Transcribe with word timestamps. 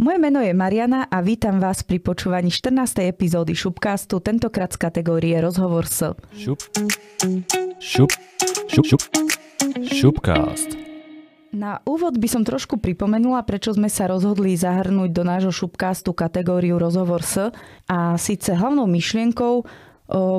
Moje 0.00 0.16
meno 0.16 0.40
je 0.40 0.56
Mariana 0.56 1.04
a 1.12 1.20
vítam 1.20 1.60
vás 1.60 1.84
pri 1.84 2.00
počúvaní 2.00 2.48
14. 2.48 3.04
epizódy 3.04 3.52
Šupcastu, 3.52 4.16
tentokrát 4.24 4.72
z 4.72 4.80
kategórie 4.80 5.36
Rozhovor 5.36 5.84
s. 5.84 6.16
Šup. 6.32 6.56
Šup. 7.76 8.08
Šup. 8.64 8.88
Šup. 8.88 9.02
Šupcast. 9.84 10.72
Na 11.52 11.84
úvod 11.84 12.16
by 12.16 12.28
som 12.32 12.48
trošku 12.48 12.80
pripomenula, 12.80 13.44
prečo 13.44 13.76
sme 13.76 13.92
sa 13.92 14.08
rozhodli 14.08 14.56
zahrnúť 14.56 15.12
do 15.12 15.20
nášho 15.20 15.52
Šupcastu 15.52 16.16
kategóriu 16.16 16.80
Rozhovor 16.80 17.20
s 17.20 17.52
a 17.84 18.16
síce 18.16 18.56
hlavnou 18.56 18.88
myšlienkou 18.88 19.68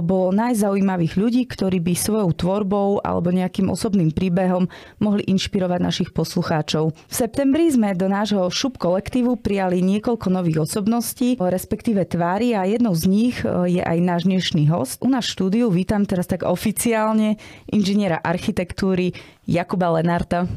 bolo 0.04 0.36
najzaujímavých 0.36 1.16
ľudí, 1.16 1.48
ktorí 1.48 1.80
by 1.80 1.96
svojou 1.96 2.36
tvorbou 2.36 3.00
alebo 3.00 3.32
nejakým 3.32 3.72
osobným 3.72 4.12
príbehom 4.12 4.68
mohli 5.00 5.24
inšpirovať 5.32 5.80
našich 5.80 6.10
poslucháčov. 6.12 6.92
V 6.92 7.14
septembri 7.16 7.72
sme 7.72 7.96
do 7.96 8.12
nášho 8.12 8.44
šup 8.52 8.76
kolektívu 8.76 9.40
prijali 9.40 9.80
niekoľko 9.80 10.28
nových 10.28 10.68
osobností, 10.68 11.40
respektíve 11.40 12.04
tvári 12.04 12.52
a 12.52 12.68
jednou 12.68 12.92
z 12.92 13.08
nich 13.08 13.36
je 13.48 13.80
aj 13.80 13.98
náš 14.04 14.28
dnešný 14.28 14.68
host. 14.68 15.00
U 15.00 15.08
nás 15.08 15.24
štúdiu 15.24 15.72
vítam 15.72 16.04
teraz 16.04 16.28
tak 16.28 16.44
oficiálne 16.44 17.40
inžiniera 17.72 18.20
architektúry 18.20 19.16
Jakuba 19.48 19.96
Lenarta. 19.96 20.52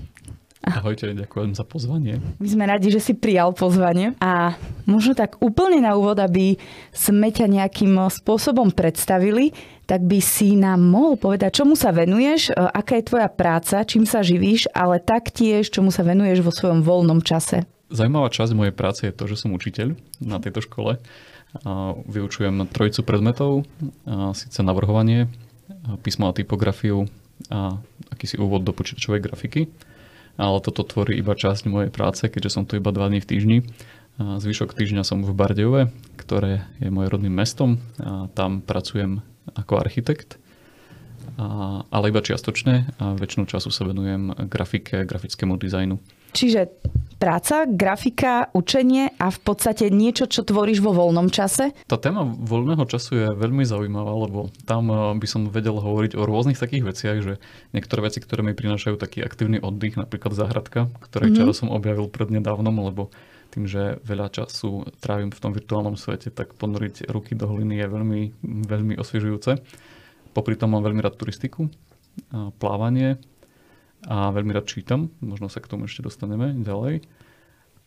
Ahojte, 0.65 1.13
ďakujem 1.13 1.53
za 1.53 1.61
pozvanie. 1.61 2.25
My 2.41 2.49
sme 2.49 2.65
radi, 2.65 2.89
že 2.89 2.97
si 2.97 3.13
prijal 3.13 3.53
pozvanie 3.53 4.17
a 4.17 4.57
možno 4.89 5.13
tak 5.13 5.37
úplne 5.45 5.85
na 5.85 5.93
úvod, 5.93 6.17
aby 6.17 6.57
sme 6.89 7.29
ťa 7.29 7.53
nejakým 7.53 8.01
spôsobom 8.09 8.73
predstavili, 8.73 9.53
tak 9.85 10.01
by 10.09 10.25
si 10.25 10.57
nám 10.57 10.81
mohol 10.81 11.21
povedať, 11.21 11.61
čomu 11.61 11.77
sa 11.77 11.93
venuješ, 11.93 12.49
e, 12.49 12.53
aká 12.57 12.97
je 12.97 13.09
tvoja 13.13 13.29
práca, 13.29 13.85
čím 13.85 14.09
sa 14.09 14.25
živíš, 14.25 14.73
ale 14.73 15.05
taktiež, 15.05 15.69
čomu 15.69 15.93
sa 15.93 16.01
venuješ 16.01 16.41
vo 16.41 16.49
svojom 16.49 16.81
voľnom 16.81 17.21
čase. 17.21 17.69
Zajímavá 17.93 18.33
časť 18.33 18.57
mojej 18.57 18.73
práce 18.73 19.05
je 19.05 19.13
to, 19.13 19.29
že 19.29 19.45
som 19.45 19.53
učiteľ 19.53 19.93
na 20.25 20.41
tejto 20.41 20.65
škole. 20.65 20.97
Vyučujem 22.09 22.67
trojicu 22.73 23.05
predmetov, 23.05 23.69
síce 24.35 24.59
navrhovanie, 24.65 25.29
písmo 26.01 26.27
a 26.27 26.35
typografiu 26.35 27.07
a 27.53 27.79
akýsi 28.11 28.41
úvod 28.41 28.65
do 28.65 28.73
počítačovej 28.73 29.21
grafiky 29.23 29.69
ale 30.35 30.59
toto 30.63 30.83
tvorí 30.83 31.19
iba 31.19 31.35
časť 31.35 31.71
mojej 31.71 31.91
práce, 31.95 32.27
keďže 32.27 32.51
som 32.51 32.65
tu 32.67 32.75
iba 32.79 32.91
dva 32.91 33.07
dní 33.07 33.23
v 33.23 33.29
týždni. 33.29 33.59
Zvyšok 34.19 34.79
týždňa 34.79 35.03
som 35.03 35.27
v 35.27 35.35
Bardejove, 35.35 35.91
ktoré 36.15 36.67
je 36.79 36.87
môj 36.87 37.11
rodným 37.11 37.35
mestom. 37.35 37.83
A 37.99 38.31
tam 38.31 38.63
pracujem 38.63 39.27
ako 39.59 39.83
architekt, 39.83 40.39
a, 41.35 41.83
ale 41.91 42.15
iba 42.15 42.23
čiastočne 42.23 42.95
a 43.03 43.19
väčšinu 43.19 43.51
času 43.51 43.75
sa 43.75 43.83
venujem 43.83 44.31
grafike, 44.47 45.03
grafickému 45.03 45.59
dizajnu. 45.59 45.99
Čiže 46.35 46.67
práca, 47.25 47.65
grafika, 47.65 48.51
učenie 48.53 49.15
a 49.17 49.33
v 49.33 49.41
podstate 49.41 49.89
niečo, 49.89 50.29
čo 50.29 50.45
tvoríš 50.45 50.83
vo 50.85 50.93
voľnom 50.93 51.33
čase? 51.33 51.73
Tá 51.89 51.97
téma 51.97 52.27
voľného 52.27 52.85
času 52.85 53.13
je 53.17 53.27
veľmi 53.33 53.65
zaujímavá, 53.65 54.13
lebo 54.13 54.53
tam 54.69 54.91
eh, 54.93 54.99
by 55.17 55.27
som 55.31 55.49
vedel 55.49 55.79
hovoriť 55.79 56.19
o 56.19 56.27
rôznych 56.27 56.61
takých 56.61 56.85
veciach, 56.85 57.19
že 57.25 57.33
niektoré 57.73 58.05
veci, 58.05 58.21
ktoré 58.21 58.45
mi 58.45 58.53
prinášajú 58.53 59.01
taký 59.01 59.25
aktívny 59.25 59.63
oddych, 59.63 59.97
napríklad 59.97 60.37
záhradka, 60.37 60.93
ktorej 61.09 61.33
mm-hmm. 61.33 61.49
čaro 61.49 61.53
som 61.57 61.73
objavil 61.73 62.11
prednedávnom, 62.11 62.77
lebo 62.93 63.09
tým, 63.55 63.71
že 63.71 64.03
veľa 64.03 64.35
času 64.35 64.83
trávim 64.99 65.31
v 65.31 65.39
tom 65.39 65.55
virtuálnom 65.55 65.95
svete, 65.95 66.35
tak 66.35 66.59
ponoriť 66.59 67.07
ruky 67.07 67.39
do 67.39 67.47
hliny 67.47 67.79
je 67.79 67.87
veľmi, 67.87 68.21
veľmi 68.67 68.95
osviežujúce. 68.99 69.63
Popri 70.35 70.59
tom 70.59 70.75
mám 70.75 70.83
veľmi 70.83 70.99
rád 70.99 71.15
turistiku, 71.15 71.71
plávanie, 72.59 73.23
a 74.05 74.31
veľmi 74.33 74.53
rád 74.53 74.69
čítam, 74.69 75.13
možno 75.25 75.49
sa 75.49 75.61
k 75.61 75.71
tomu 75.71 75.89
ešte 75.89 76.05
dostaneme 76.05 76.53
ďalej. 76.61 77.05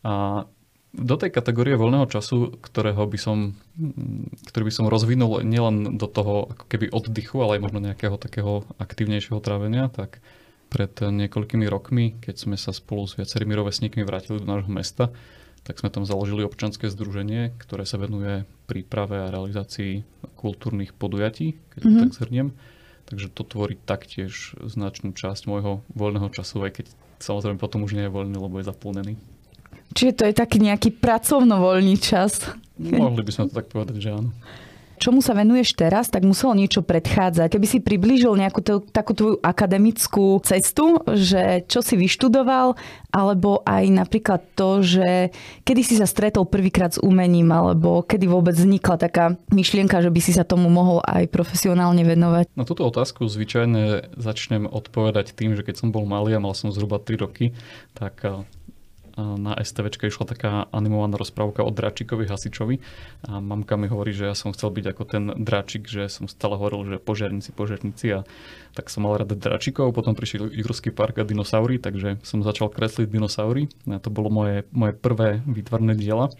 A 0.02 0.46
do 0.88 1.14
tej 1.20 1.30
kategórie 1.30 1.76
voľného 1.76 2.08
času, 2.08 2.58
ktorého 2.64 3.04
by 3.04 3.18
som, 3.20 3.54
ktorý 4.50 4.64
by 4.66 4.72
som 4.72 4.88
rozvinul 4.88 5.44
nielen 5.44 6.00
do 6.00 6.08
toho 6.08 6.48
ako 6.48 6.64
keby 6.64 6.88
oddychu, 6.90 7.44
ale 7.44 7.60
aj 7.60 7.64
možno 7.68 7.78
nejakého 7.84 8.16
takého 8.16 8.64
aktívnejšieho 8.80 9.38
trávenia, 9.44 9.92
tak 9.92 10.24
pred 10.68 10.92
niekoľkými 10.96 11.64
rokmi, 11.68 12.16
keď 12.20 12.34
sme 12.40 12.56
sa 12.56 12.72
spolu 12.72 13.04
s 13.08 13.16
viacerými 13.16 13.52
rovesníkmi 13.56 14.04
vrátili 14.04 14.40
do 14.40 14.48
nášho 14.48 14.68
mesta, 14.72 15.12
tak 15.64 15.80
sme 15.80 15.92
tam 15.92 16.08
založili 16.08 16.44
občanské 16.44 16.88
združenie, 16.88 17.52
ktoré 17.60 17.84
sa 17.84 18.00
venuje 18.00 18.48
príprave 18.64 19.20
a 19.20 19.32
realizácii 19.32 20.04
kultúrnych 20.40 20.96
podujatí, 20.96 21.60
keď 21.76 21.80
mm-hmm. 21.84 22.00
tak 22.00 22.10
zhrniem. 22.16 22.48
Takže 23.08 23.32
to 23.32 23.42
tvorí 23.44 23.80
taktiež 23.80 24.52
značnú 24.60 25.16
časť 25.16 25.48
môjho 25.48 25.80
voľného 25.96 26.28
času, 26.28 26.60
aj 26.68 26.72
keď 26.80 26.86
samozrejme 27.24 27.56
potom 27.56 27.82
už 27.88 27.96
nie 27.96 28.04
je 28.04 28.12
voľný, 28.12 28.36
lebo 28.36 28.60
je 28.60 28.68
zaplnený. 28.68 29.14
Čiže 29.96 30.12
to 30.12 30.22
je 30.28 30.34
taký 30.36 30.60
nejaký 30.60 30.92
pracovno-voľný 31.00 31.96
čas. 31.96 32.44
Mohli 32.76 33.24
by 33.24 33.32
sme 33.32 33.44
to 33.48 33.56
tak 33.56 33.72
povedať, 33.72 33.96
že 33.96 34.12
áno 34.12 34.30
čomu 34.98 35.22
sa 35.22 35.32
venuješ 35.32 35.78
teraz, 35.78 36.10
tak 36.10 36.26
muselo 36.26 36.58
niečo 36.58 36.82
predchádzať. 36.82 37.54
Keby 37.54 37.66
si 37.70 37.78
priblížil 37.78 38.34
nejakú 38.34 38.60
t- 38.60 38.84
takú 38.90 39.14
tvoju 39.14 39.38
akademickú 39.38 40.42
cestu, 40.42 40.98
že 41.06 41.62
čo 41.70 41.80
si 41.80 41.94
vyštudoval, 41.94 42.74
alebo 43.14 43.62
aj 43.62 43.84
napríklad 43.88 44.42
to, 44.58 44.82
že 44.82 45.30
kedy 45.62 45.80
si 45.86 45.94
sa 45.96 46.04
stretol 46.04 46.44
prvýkrát 46.50 46.98
s 46.98 47.00
umením, 47.00 47.54
alebo 47.54 48.02
kedy 48.02 48.26
vôbec 48.26 48.58
vznikla 48.58 48.98
taká 48.98 49.38
myšlienka, 49.54 50.02
že 50.02 50.10
by 50.10 50.20
si 50.20 50.34
sa 50.34 50.42
tomu 50.42 50.66
mohol 50.68 50.98
aj 51.06 51.30
profesionálne 51.30 52.02
venovať? 52.02 52.52
Na 52.58 52.66
túto 52.66 52.82
otázku 52.84 53.24
zvyčajne 53.30 54.12
začnem 54.18 54.66
odpovedať 54.66 55.32
tým, 55.32 55.54
že 55.54 55.62
keď 55.62 55.86
som 55.86 55.88
bol 55.94 56.04
malý 56.04 56.34
a 56.34 56.42
mal 56.42 56.52
som 56.52 56.74
zhruba 56.74 56.98
3 56.98 57.22
roky, 57.22 57.54
tak 57.94 58.26
na 59.18 59.58
STVčke 59.58 60.06
išla 60.06 60.24
taká 60.30 60.50
animovaná 60.70 61.18
rozprávka 61.18 61.66
o 61.66 61.74
Dračikovi 61.74 62.30
hasičovi 62.30 62.78
a 63.26 63.42
mamka 63.42 63.74
mi 63.74 63.90
hovorí, 63.90 64.14
že 64.14 64.30
ja 64.30 64.34
som 64.38 64.54
chcel 64.54 64.70
byť 64.70 64.86
ako 64.94 65.02
ten 65.04 65.24
Dračik, 65.34 65.90
že 65.90 66.06
som 66.06 66.30
stále 66.30 66.54
hovoril, 66.54 66.86
že 66.86 67.02
požiarníci, 67.02 67.50
požiarníci 67.50 68.06
a 68.14 68.20
tak 68.78 68.94
som 68.94 69.02
mal 69.02 69.18
rád 69.18 69.34
Dračikov, 69.34 69.90
potom 69.90 70.14
prišiel 70.14 70.54
Jurský 70.54 70.94
park 70.94 71.18
a 71.18 71.26
dinosaury, 71.26 71.82
takže 71.82 72.22
som 72.22 72.46
začal 72.46 72.70
kresliť 72.70 73.10
dinosaury. 73.10 73.66
A 73.90 73.98
to 73.98 74.08
bolo 74.14 74.30
moje, 74.30 74.62
moje 74.70 74.94
prvé 74.94 75.42
výtvarné 75.42 75.98
diela. 75.98 76.30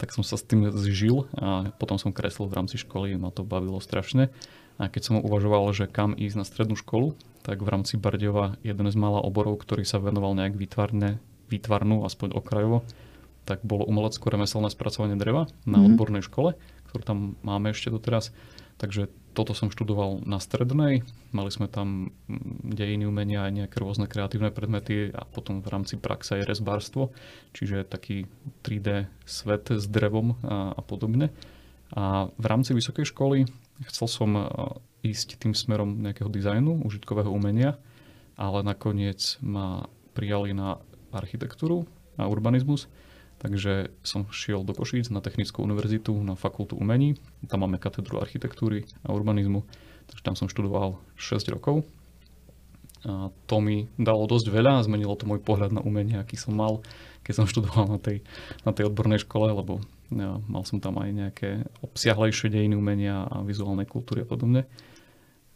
Tak 0.00 0.10
som 0.10 0.24
sa 0.26 0.40
s 0.40 0.42
tým 0.42 0.74
zžil 0.74 1.28
a 1.38 1.70
potom 1.76 2.00
som 2.00 2.10
kreslil 2.10 2.50
v 2.50 2.56
rámci 2.56 2.80
školy, 2.80 3.14
ma 3.20 3.30
to 3.30 3.46
bavilo 3.46 3.78
strašne. 3.78 4.32
A 4.74 4.90
keď 4.90 5.02
som 5.06 5.22
uvažoval, 5.22 5.70
že 5.70 5.86
kam 5.86 6.18
ísť 6.18 6.36
na 6.40 6.42
strednú 6.48 6.74
školu, 6.74 7.14
tak 7.46 7.62
v 7.62 7.68
rámci 7.68 7.94
Bardejova 8.00 8.58
jeden 8.64 8.88
z 8.90 8.96
mála 8.98 9.22
oborov, 9.22 9.62
ktorý 9.62 9.86
sa 9.86 10.02
venoval 10.02 10.34
nejak 10.34 10.58
výtvarne 10.58 11.22
výtvarnú, 11.54 12.02
aspoň 12.02 12.34
okrajovo, 12.34 12.82
tak 13.44 13.60
bolo 13.62 13.84
umelecko-remeselné 13.86 14.72
spracovanie 14.72 15.20
dreva 15.20 15.46
na 15.68 15.78
mm-hmm. 15.78 15.88
odbornej 15.94 16.22
škole, 16.24 16.56
ktorú 16.90 17.02
tam 17.04 17.18
máme 17.44 17.70
ešte 17.70 17.92
doteraz. 17.92 18.32
Takže 18.74 19.06
toto 19.34 19.54
som 19.54 19.70
študoval 19.70 20.22
na 20.26 20.42
strednej, 20.42 21.06
mali 21.30 21.50
sme 21.50 21.70
tam 21.70 22.10
mm, 22.26 22.74
dejiny 22.74 23.06
umenia 23.06 23.46
aj 23.46 23.52
nejaké 23.54 23.76
rôzne 23.78 24.06
kreatívne 24.10 24.50
predmety 24.50 25.10
a 25.14 25.22
potom 25.26 25.62
v 25.62 25.70
rámci 25.70 25.94
praxe 25.98 26.38
aj 26.38 26.46
rezbárstvo, 26.46 27.14
čiže 27.54 27.86
taký 27.86 28.26
3D 28.66 29.10
svet 29.26 29.70
s 29.74 29.86
drevom 29.86 30.38
a, 30.42 30.74
a 30.74 30.80
podobne. 30.82 31.30
A 31.94 32.30
v 32.34 32.46
rámci 32.46 32.74
vysokej 32.74 33.10
školy 33.14 33.46
chcel 33.90 34.06
som 34.10 34.30
ísť 35.02 35.38
tým 35.38 35.54
smerom 35.54 36.00
nejakého 36.02 36.30
dizajnu, 36.30 36.82
užitkového 36.86 37.30
umenia, 37.30 37.78
ale 38.34 38.66
nakoniec 38.66 39.38
ma 39.42 39.86
prijali 40.14 40.54
na 40.54 40.78
architektúru 41.14 41.86
a 42.18 42.26
urbanizmus. 42.26 42.90
Takže 43.42 43.90
som 44.06 44.30
šiel 44.30 44.62
do 44.62 44.72
Košíc 44.72 45.10
na 45.10 45.18
Technickú 45.18 45.66
univerzitu 45.66 46.14
na 46.22 46.38
fakultu 46.38 46.78
umení. 46.78 47.18
Tam 47.50 47.66
máme 47.66 47.82
katedru 47.82 48.22
architektúry 48.22 48.86
a 49.02 49.10
urbanizmu. 49.10 49.66
Takže 50.08 50.22
tam 50.22 50.34
som 50.38 50.46
študoval 50.46 51.02
6 51.18 51.54
rokov. 51.54 51.82
A 53.04 53.28
to 53.44 53.60
mi 53.60 53.84
dalo 54.00 54.24
dosť 54.24 54.48
veľa 54.48 54.80
a 54.80 54.84
zmenilo 54.86 55.12
to 55.12 55.28
môj 55.28 55.44
pohľad 55.44 55.76
na 55.76 55.84
umenie, 55.84 56.16
aký 56.16 56.40
som 56.40 56.56
mal, 56.56 56.80
keď 57.20 57.44
som 57.44 57.46
študoval 57.50 57.84
na 57.90 57.98
tej, 58.00 58.24
na 58.64 58.72
tej 58.72 58.88
odbornej 58.88 59.20
škole, 59.28 59.52
lebo 59.52 59.84
ja, 60.08 60.40
mal 60.48 60.64
som 60.64 60.80
tam 60.80 60.96
aj 61.00 61.10
nejaké 61.12 61.50
obsiahlejšie 61.84 62.48
dejiny 62.48 62.78
umenia 62.78 63.28
a 63.28 63.44
vizuálnej 63.44 63.84
kultúry 63.84 64.24
a 64.24 64.28
podobne. 64.28 64.64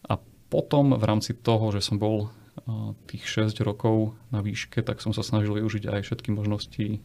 A 0.05 0.21
potom 0.53 0.97
v 0.97 1.05
rámci 1.05 1.37
toho, 1.37 1.73
že 1.73 1.85
som 1.85 1.97
bol 1.97 2.33
tých 3.07 3.25
6 3.25 3.61
rokov 3.65 4.17
na 4.33 4.41
výške, 4.43 4.83
tak 4.83 5.01
som 5.05 5.13
sa 5.13 5.23
snažil 5.23 5.59
využiť 5.59 5.89
aj 5.89 6.01
všetky 6.05 6.31
možnosti 6.33 7.03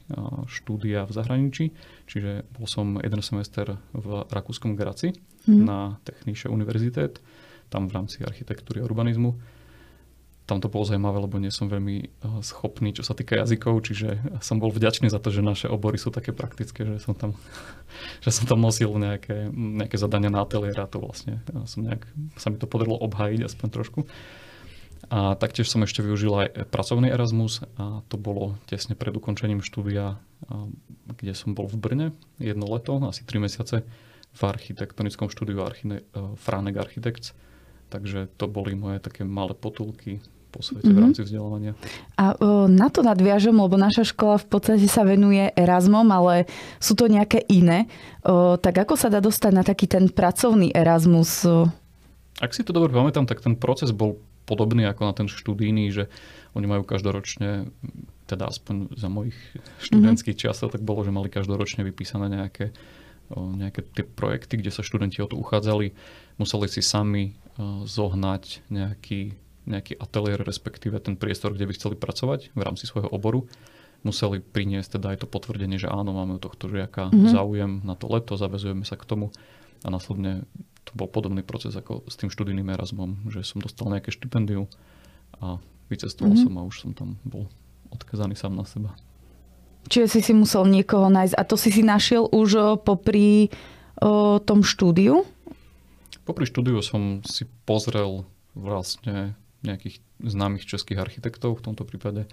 štúdia 0.50 1.06
v 1.06 1.12
zahraničí. 1.12 1.66
Čiže 2.08 2.48
bol 2.56 2.66
som 2.66 2.98
jeden 3.00 3.22
semester 3.22 3.78
v 3.94 4.08
Rakúskom 4.30 4.76
Graci 4.76 5.14
mm. 5.48 5.64
na 5.64 5.98
Technische 6.08 6.48
Universität, 6.50 7.20
tam 7.70 7.90
v 7.90 7.96
rámci 7.96 8.22
architektúry 8.22 8.82
a 8.82 8.88
urbanizmu. 8.88 9.36
Tam 10.44 10.60
to 10.60 10.68
bolo 10.68 10.84
zaujímavé, 10.84 11.24
lebo 11.24 11.40
nie 11.40 11.56
som 11.56 11.72
veľmi 11.72 12.20
schopný, 12.44 12.92
čo 12.92 13.00
sa 13.00 13.16
týka 13.16 13.40
jazykov, 13.40 13.80
čiže 13.88 14.20
som 14.44 14.60
bol 14.60 14.76
vďačný 14.76 15.08
za 15.08 15.24
to, 15.24 15.32
že 15.32 15.40
naše 15.40 15.72
obory 15.72 15.96
sú 15.96 16.12
také 16.12 16.36
praktické, 16.36 16.84
že 16.84 17.00
som 17.00 17.16
tam, 17.16 17.40
že 18.26 18.30
som 18.30 18.44
tam 18.44 18.60
nosil 18.60 18.92
nejaké, 18.92 19.48
nejaké 19.56 19.96
zadania 19.96 20.28
na 20.28 20.44
ateliér 20.44 20.84
a 20.84 20.92
to 20.92 21.00
vlastne 21.00 21.40
som 21.64 21.88
nejak, 21.88 22.04
sa 22.36 22.52
mi 22.52 22.60
to 22.60 22.68
podarilo 22.68 23.00
obhájiť 23.00 23.48
aspoň 23.48 23.68
trošku. 23.72 24.00
A 25.12 25.36
taktiež 25.36 25.68
som 25.68 25.84
ešte 25.84 26.00
využil 26.00 26.32
aj 26.32 26.48
pracovný 26.72 27.12
Erasmus 27.12 27.66
a 27.76 28.04
to 28.08 28.16
bolo 28.16 28.56
tesne 28.70 28.96
pred 28.96 29.12
ukončením 29.12 29.60
štúdia 29.60 30.22
kde 31.08 31.34
som 31.36 31.56
bol 31.56 31.68
v 31.70 31.78
Brne 31.80 32.08
jedno 32.40 32.68
leto, 32.68 33.00
asi 33.06 33.24
3 33.24 33.46
mesiace 33.46 33.84
v 34.34 34.42
architektonickom 34.42 35.30
štúdiu 35.30 35.62
Archine, 35.62 36.02
Franek 36.42 36.82
Architects. 36.82 37.38
Takže 37.94 38.34
to 38.42 38.50
boli 38.50 38.74
moje 38.74 38.98
také 38.98 39.22
malé 39.22 39.54
potulky 39.54 40.18
po 40.50 40.66
svete 40.66 40.90
mm-hmm. 40.90 40.94
v 40.94 40.98
mhm. 40.98 41.06
rámci 41.06 41.22
vzdelávania. 41.26 41.74
A 42.18 42.34
o, 42.38 42.66
na 42.66 42.90
to 42.90 43.06
nadviažem, 43.06 43.54
lebo 43.54 43.78
naša 43.78 44.06
škola 44.06 44.42
v 44.42 44.48
podstate 44.50 44.86
sa 44.90 45.06
venuje 45.06 45.50
Erasmom, 45.54 46.06
ale 46.10 46.50
sú 46.82 46.98
to 46.98 47.06
nejaké 47.10 47.46
iné. 47.50 47.86
O, 48.26 48.58
tak 48.58 48.86
ako 48.86 48.98
sa 48.98 49.10
dá 49.14 49.22
dostať 49.22 49.52
na 49.54 49.62
taký 49.66 49.86
ten 49.86 50.10
pracovný 50.10 50.74
Erasmus? 50.74 51.46
Ak 52.42 52.54
si 52.54 52.66
to 52.66 52.74
dobre 52.74 52.90
pamätám, 52.94 53.30
tak 53.30 53.42
ten 53.42 53.54
proces 53.54 53.94
bol 53.94 54.18
podobný 54.44 54.88
ako 54.88 55.01
na 55.07 55.13
ten 55.16 55.28
študijný, 55.31 55.92
že 55.92 56.12
oni 56.54 56.68
majú 56.68 56.84
každoročne, 56.86 57.72
teda 58.30 58.51
aspoň 58.51 58.94
za 58.94 59.10
mojich 59.10 59.38
študentských 59.81 60.38
mm-hmm. 60.38 60.54
časov, 60.54 60.72
tak 60.75 60.86
bolo, 60.86 61.04
že 61.04 61.16
mali 61.16 61.31
každoročne 61.31 61.84
vypísané 61.84 62.30
nejaké, 62.30 62.72
nejaké 63.34 63.81
tie 63.95 64.06
projekty, 64.06 64.62
kde 64.62 64.72
sa 64.72 64.86
študenti 64.86 65.24
o 65.24 65.28
to 65.28 65.40
uchádzali. 65.40 65.95
Museli 66.38 66.68
si 66.69 66.81
sami 66.86 67.36
zohnať 67.86 68.69
nejaký 68.69 69.38
nejaký 69.63 69.95
ateliér, 69.95 70.44
respektíve 70.44 71.00
ten 71.00 71.16
priestor, 71.16 71.56
kde 71.56 71.68
by 71.68 71.74
chceli 71.75 71.95
pracovať 71.95 72.51
v 72.51 72.62
rámci 72.62 72.84
svojho 72.84 73.07
oboru, 73.07 73.48
museli 74.04 74.44
priniesť 74.44 75.00
teda 75.00 75.16
aj 75.16 75.24
to 75.24 75.28
potvrdenie, 75.31 75.80
že 75.80 75.88
áno, 75.88 76.12
máme 76.12 76.36
u 76.36 76.42
tohto 76.44 76.68
žiaka 76.68 77.07
mm-hmm. 77.07 77.31
záujem 77.31 77.72
na 77.88 77.95
to 77.95 78.12
leto, 78.12 78.36
zavezujeme 78.36 78.84
sa 78.84 79.00
k 79.00 79.07
tomu 79.07 79.31
a 79.84 79.88
následne 79.88 80.44
to 80.83 80.91
bol 80.95 81.07
podobný 81.07 81.44
proces 81.44 81.75
ako 81.75 82.03
s 82.07 82.15
tým 82.19 82.30
študijným 82.30 82.68
Erasmom, 82.71 83.31
že 83.31 83.44
som 83.44 83.63
dostal 83.63 83.88
nejaké 83.88 84.12
štipendium 84.12 84.68
a 85.39 85.59
vycestoval 85.88 86.35
mm-hmm. 86.35 86.47
som 86.47 86.59
a 86.59 86.68
už 86.68 86.75
som 86.80 86.91
tam 86.91 87.09
bol 87.24 87.47
odkazaný 87.91 88.35
sám 88.35 88.56
na 88.57 88.65
seba. 88.68 88.91
Čiže 89.91 90.07
si 90.07 90.19
si 90.24 90.33
musel 90.33 90.63
niekoho 90.68 91.12
nájsť. 91.12 91.35
A 91.35 91.44
to 91.44 91.59
si 91.59 91.69
si 91.69 91.83
našiel 91.83 92.31
už 92.31 92.80
popri 92.88 93.51
o, 94.00 94.39
tom 94.39 94.63
štúdiu? 94.63 95.27
Popri 96.24 96.47
štúdiu 96.47 96.80
som 96.80 97.19
si 97.27 97.44
pozrel 97.68 98.24
vlastne 98.56 99.35
nejakých 99.63 100.00
známych 100.24 100.63
českých 100.63 101.03
architektov 101.03 101.59
v 101.59 101.65
tomto 101.71 101.83
prípade 101.83 102.27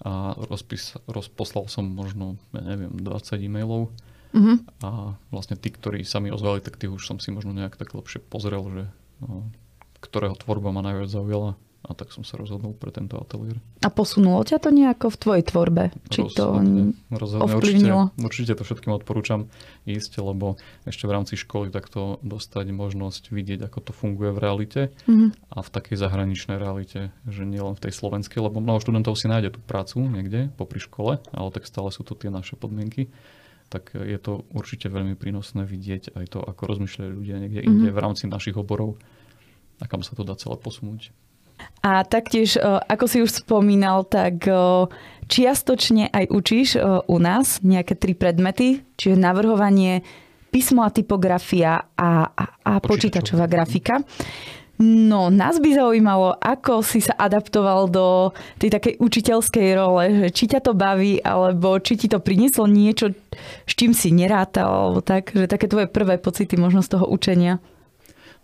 a 0.00 0.32
rozpis, 0.48 0.96
rozposlal 1.08 1.68
som 1.68 1.84
možno, 1.84 2.40
ja 2.56 2.64
neviem, 2.64 2.92
20 3.00 3.36
e-mailov 3.36 3.92
uh-huh. 4.32 4.56
a 4.82 5.14
vlastne 5.30 5.54
tí, 5.58 5.70
ktorí 5.70 6.02
sa 6.06 6.18
mi 6.18 6.30
ozvali, 6.32 6.62
tak 6.62 6.78
tých 6.78 6.90
už 6.90 7.02
som 7.06 7.18
si 7.18 7.30
možno 7.34 7.54
nejak 7.54 7.76
tak 7.76 7.92
lepšie 7.94 8.22
pozrel, 8.22 8.62
že 8.70 8.82
no, 9.22 9.50
ktorého 10.00 10.34
tvorba 10.38 10.72
ma 10.72 10.82
najviac 10.82 11.10
zaujala 11.12 11.60
a 11.80 11.96
tak 11.96 12.12
som 12.12 12.28
sa 12.28 12.36
rozhodol 12.36 12.76
pre 12.76 12.92
tento 12.92 13.16
ateliér. 13.16 13.56
A 13.80 13.88
posunulo 13.88 14.44
ťa 14.44 14.60
to 14.60 14.68
nejako 14.68 15.08
v 15.08 15.16
tvojej 15.16 15.44
tvorbe? 15.48 15.84
Či 16.12 16.28
rozhodne, 16.28 16.92
to 16.92 17.16
rozhodne. 17.16 17.44
ovplyvnilo? 17.48 18.02
Určite, 18.12 18.24
určite 18.28 18.52
to 18.60 18.62
všetkým 18.68 18.92
odporúčam 18.92 19.40
ísť, 19.88 20.20
lebo 20.20 20.60
ešte 20.84 21.08
v 21.08 21.14
rámci 21.16 21.34
školy 21.40 21.72
takto 21.72 22.20
dostať 22.20 22.76
možnosť 22.76 23.32
vidieť, 23.32 23.64
ako 23.64 23.78
to 23.80 23.92
funguje 23.96 24.30
v 24.36 24.38
realite 24.44 24.80
mm-hmm. 25.08 25.56
a 25.56 25.58
v 25.64 25.68
takej 25.72 25.96
zahraničnej 25.96 26.60
realite, 26.60 27.16
že 27.24 27.48
nielen 27.48 27.72
v 27.80 27.82
tej 27.88 27.92
slovenskej, 27.96 28.44
lebo 28.44 28.60
mnoho 28.60 28.84
študentov 28.84 29.16
si 29.16 29.32
nájde 29.32 29.56
tú 29.56 29.60
prácu 29.64 30.04
niekde 30.04 30.52
popri 30.60 30.84
škole, 30.84 31.16
ale 31.32 31.48
tak 31.48 31.64
stále 31.64 31.88
sú 31.88 32.04
to 32.04 32.12
tie 32.12 32.28
naše 32.28 32.60
podmienky 32.60 33.08
tak 33.70 33.94
je 33.94 34.18
to 34.18 34.42
určite 34.50 34.90
veľmi 34.90 35.14
prínosné 35.14 35.62
vidieť 35.62 36.18
aj 36.18 36.26
to, 36.34 36.42
ako 36.42 36.74
rozmýšľajú 36.74 37.10
ľudia 37.14 37.38
niekde 37.38 37.62
mm-hmm. 37.62 37.86
inde 37.86 37.90
v 37.94 38.02
rámci 38.02 38.26
našich 38.26 38.58
oborov 38.58 38.98
a 39.78 39.86
kam 39.86 40.02
sa 40.02 40.18
to 40.18 40.26
dá 40.26 40.34
celé 40.34 40.58
posunúť. 40.58 41.14
A 41.80 42.04
taktiež, 42.04 42.56
e, 42.56 42.60
ako 42.64 43.04
si 43.08 43.18
už 43.22 43.44
spomínal, 43.44 44.04
tak 44.04 44.44
e, 44.48 44.52
čiastočne 45.28 46.12
aj 46.12 46.24
učíš 46.28 46.68
e, 46.76 46.80
u 46.84 47.16
nás 47.16 47.60
nejaké 47.64 47.96
tri 47.96 48.12
predmety, 48.12 48.84
čiže 48.96 49.16
navrhovanie, 49.16 50.04
písmo 50.50 50.82
a 50.82 50.90
typografia 50.90 51.84
a, 51.94 52.10
a, 52.26 52.44
a 52.64 52.72
počítačová 52.82 53.46
grafika. 53.46 54.02
No, 54.80 55.28
nás 55.28 55.60
by 55.60 55.76
zaujímalo, 55.76 56.40
ako 56.40 56.80
si 56.80 57.04
sa 57.04 57.12
adaptoval 57.20 57.92
do 57.92 58.32
tej 58.56 58.72
takej 58.72 58.96
učiteľskej 58.96 59.68
role, 59.76 60.04
že 60.24 60.28
či 60.32 60.44
ťa 60.48 60.64
to 60.64 60.72
baví, 60.72 61.20
alebo 61.20 61.76
či 61.76 62.00
ti 62.00 62.08
to 62.08 62.16
prinieslo 62.16 62.64
niečo, 62.64 63.12
s 63.64 63.72
čím 63.74 63.92
si 63.96 64.10
nerátal, 64.14 65.00
tak, 65.04 65.34
že 65.34 65.50
také 65.50 65.66
tvoje 65.66 65.86
prvé 65.90 66.16
pocity 66.16 66.56
možno 66.56 66.80
z 66.84 66.98
toho 66.98 67.06
učenia. 67.08 67.58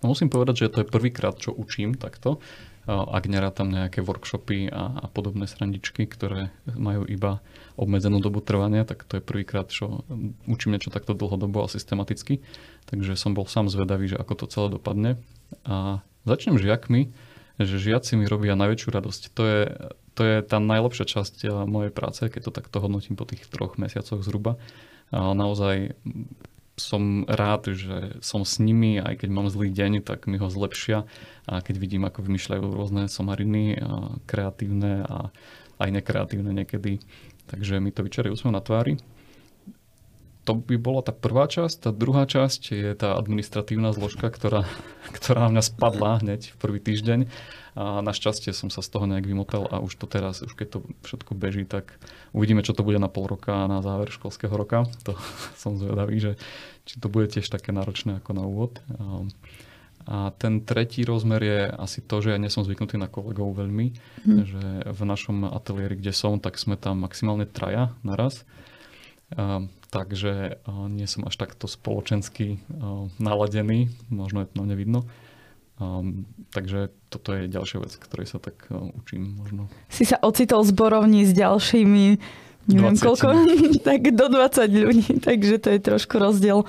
No 0.04 0.12
musím 0.12 0.28
povedať, 0.28 0.66
že 0.66 0.72
to 0.72 0.78
je 0.84 0.92
prvýkrát, 0.92 1.34
čo 1.40 1.56
učím 1.56 1.96
takto 1.96 2.38
ak 2.86 3.26
nerátam 3.26 3.66
nejaké 3.66 3.98
workshopy 3.98 4.70
a, 4.70 5.02
a 5.02 5.06
podobné 5.10 5.50
srandičky, 5.50 6.06
ktoré 6.06 6.54
majú 6.70 7.02
iba 7.02 7.42
obmedzenú 7.74 8.22
dobu 8.22 8.38
trvania, 8.38 8.86
tak 8.86 9.02
to 9.02 9.18
je 9.18 9.26
prvýkrát, 9.26 9.66
čo 9.66 10.06
učím 10.46 10.78
niečo 10.78 10.94
takto 10.94 11.10
dlhodobo 11.18 11.66
a 11.66 11.72
systematicky. 11.72 12.46
Takže 12.86 13.18
som 13.18 13.34
bol 13.34 13.50
sám 13.50 13.66
zvedavý, 13.66 14.14
že 14.14 14.20
ako 14.22 14.34
to 14.38 14.46
celé 14.46 14.68
dopadne. 14.78 15.18
A 15.66 16.06
začnem 16.22 16.62
žiakmi, 16.62 17.10
že 17.58 17.82
žiaci 17.82 18.14
mi 18.14 18.30
robia 18.30 18.54
najväčšiu 18.54 18.88
radosť. 18.94 19.22
To 19.34 19.42
je, 19.42 19.62
to 20.16 20.24
je 20.24 20.40
tá 20.40 20.56
najlepšia 20.56 21.04
časť 21.04 21.68
mojej 21.68 21.92
práce, 21.92 22.24
keď 22.24 22.48
to 22.48 22.56
takto 22.56 22.80
hodnotím 22.80 23.20
po 23.20 23.28
tých 23.28 23.44
troch 23.52 23.76
mesiacoch 23.76 24.24
zhruba. 24.24 24.56
A 25.12 25.36
naozaj 25.36 25.92
som 26.76 27.24
rád, 27.28 27.72
že 27.72 28.20
som 28.20 28.44
s 28.44 28.60
nimi, 28.60 29.00
aj 29.00 29.24
keď 29.24 29.28
mám 29.32 29.48
zlý 29.48 29.72
deň, 29.72 30.04
tak 30.04 30.28
mi 30.28 30.36
ho 30.36 30.48
zlepšia. 30.48 31.08
A 31.48 31.60
keď 31.60 31.76
vidím, 31.80 32.04
ako 32.04 32.24
vymýšľajú 32.24 32.62
rôzne 32.64 33.08
somariny, 33.08 33.80
a 33.80 34.16
kreatívne 34.28 35.04
a 35.04 35.32
aj 35.80 35.88
nekreatívne 35.92 36.52
niekedy. 36.52 37.00
Takže 37.48 37.80
mi 37.80 37.92
to 37.92 38.04
vyčarí 38.04 38.32
úsmev 38.32 38.56
na 38.56 38.64
tvári. 38.64 39.00
To 40.46 40.54
by 40.54 40.78
bola 40.78 41.02
tá 41.02 41.10
prvá 41.10 41.50
časť. 41.50 41.88
Tá 41.88 41.90
druhá 41.90 42.28
časť 42.28 42.62
je 42.72 42.90
tá 42.94 43.18
administratívna 43.18 43.92
zložka, 43.96 44.28
ktorá, 44.32 44.68
ktorá 45.16 45.48
na 45.48 45.58
mňa 45.58 45.62
spadla 45.64 46.24
hneď 46.24 46.54
v 46.54 46.56
prvý 46.60 46.80
týždeň 46.80 47.28
a 47.76 48.00
našťastie 48.00 48.56
som 48.56 48.72
sa 48.72 48.80
z 48.80 48.88
toho 48.88 49.04
nejak 49.04 49.28
vymotal 49.28 49.68
a 49.68 49.84
už 49.84 50.00
to 50.00 50.08
teraz, 50.08 50.40
už 50.40 50.56
keď 50.56 50.68
to 50.72 50.78
všetko 51.04 51.36
beží, 51.36 51.68
tak 51.68 52.00
uvidíme, 52.32 52.64
čo 52.64 52.72
to 52.72 52.80
bude 52.80 52.96
na 52.96 53.12
pol 53.12 53.28
roka 53.28 53.52
a 53.52 53.68
na 53.68 53.84
záver 53.84 54.08
školského 54.08 54.56
roka. 54.56 54.88
To 55.04 55.12
som 55.62 55.76
zvedavý, 55.76 56.16
že 56.16 56.32
či 56.88 56.96
to 56.96 57.12
bude 57.12 57.28
tiež 57.28 57.44
také 57.52 57.76
náročné 57.76 58.24
ako 58.24 58.30
na 58.32 58.44
úvod. 58.48 58.80
A 60.06 60.30
ten 60.38 60.62
tretí 60.62 61.02
rozmer 61.02 61.42
je 61.42 61.60
asi 61.66 61.98
to, 61.98 62.22
že 62.22 62.30
ja 62.30 62.38
nie 62.38 62.48
som 62.48 62.62
zvyknutý 62.62 62.94
na 62.94 63.10
kolegov 63.10 63.58
veľmi, 63.58 63.86
hmm. 64.22 64.40
že 64.46 64.64
v 64.86 65.00
našom 65.02 65.50
ateliéri, 65.50 65.98
kde 65.98 66.14
som, 66.14 66.38
tak 66.38 66.62
sme 66.62 66.78
tam 66.78 67.02
maximálne 67.02 67.42
traja 67.42 67.90
naraz. 68.06 68.46
A, 69.34 69.66
takže 69.90 70.62
a, 70.62 70.86
nie 70.86 71.10
som 71.10 71.26
až 71.26 71.34
takto 71.42 71.66
spoločensky 71.66 72.62
a, 72.70 73.10
naladený, 73.18 73.90
možno 74.06 74.46
je 74.46 74.48
to 74.54 74.54
na 74.62 74.70
mne 74.70 74.76
vidno. 74.78 75.00
Um, 75.76 76.24
takže 76.56 76.88
toto 77.12 77.36
je 77.36 77.52
ďalšia 77.52 77.84
vec, 77.84 77.92
ktorej 78.00 78.32
sa 78.32 78.40
tak 78.40 78.56
uh, 78.72 78.88
učím 78.96 79.36
možno. 79.36 79.68
Si 79.92 80.08
sa 80.08 80.16
ocitol 80.24 80.64
v 80.64 80.72
zborovni 80.72 81.28
s 81.28 81.36
ďalšími, 81.36 82.06
neviem 82.72 82.96
20. 82.96 83.04
koľko, 83.04 83.26
tak 83.88 84.00
do 84.16 84.26
20 84.32 84.72
ľudí, 84.72 85.20
takže 85.20 85.60
to 85.60 85.68
je 85.76 85.80
trošku 85.84 86.16
rozdiel. 86.16 86.64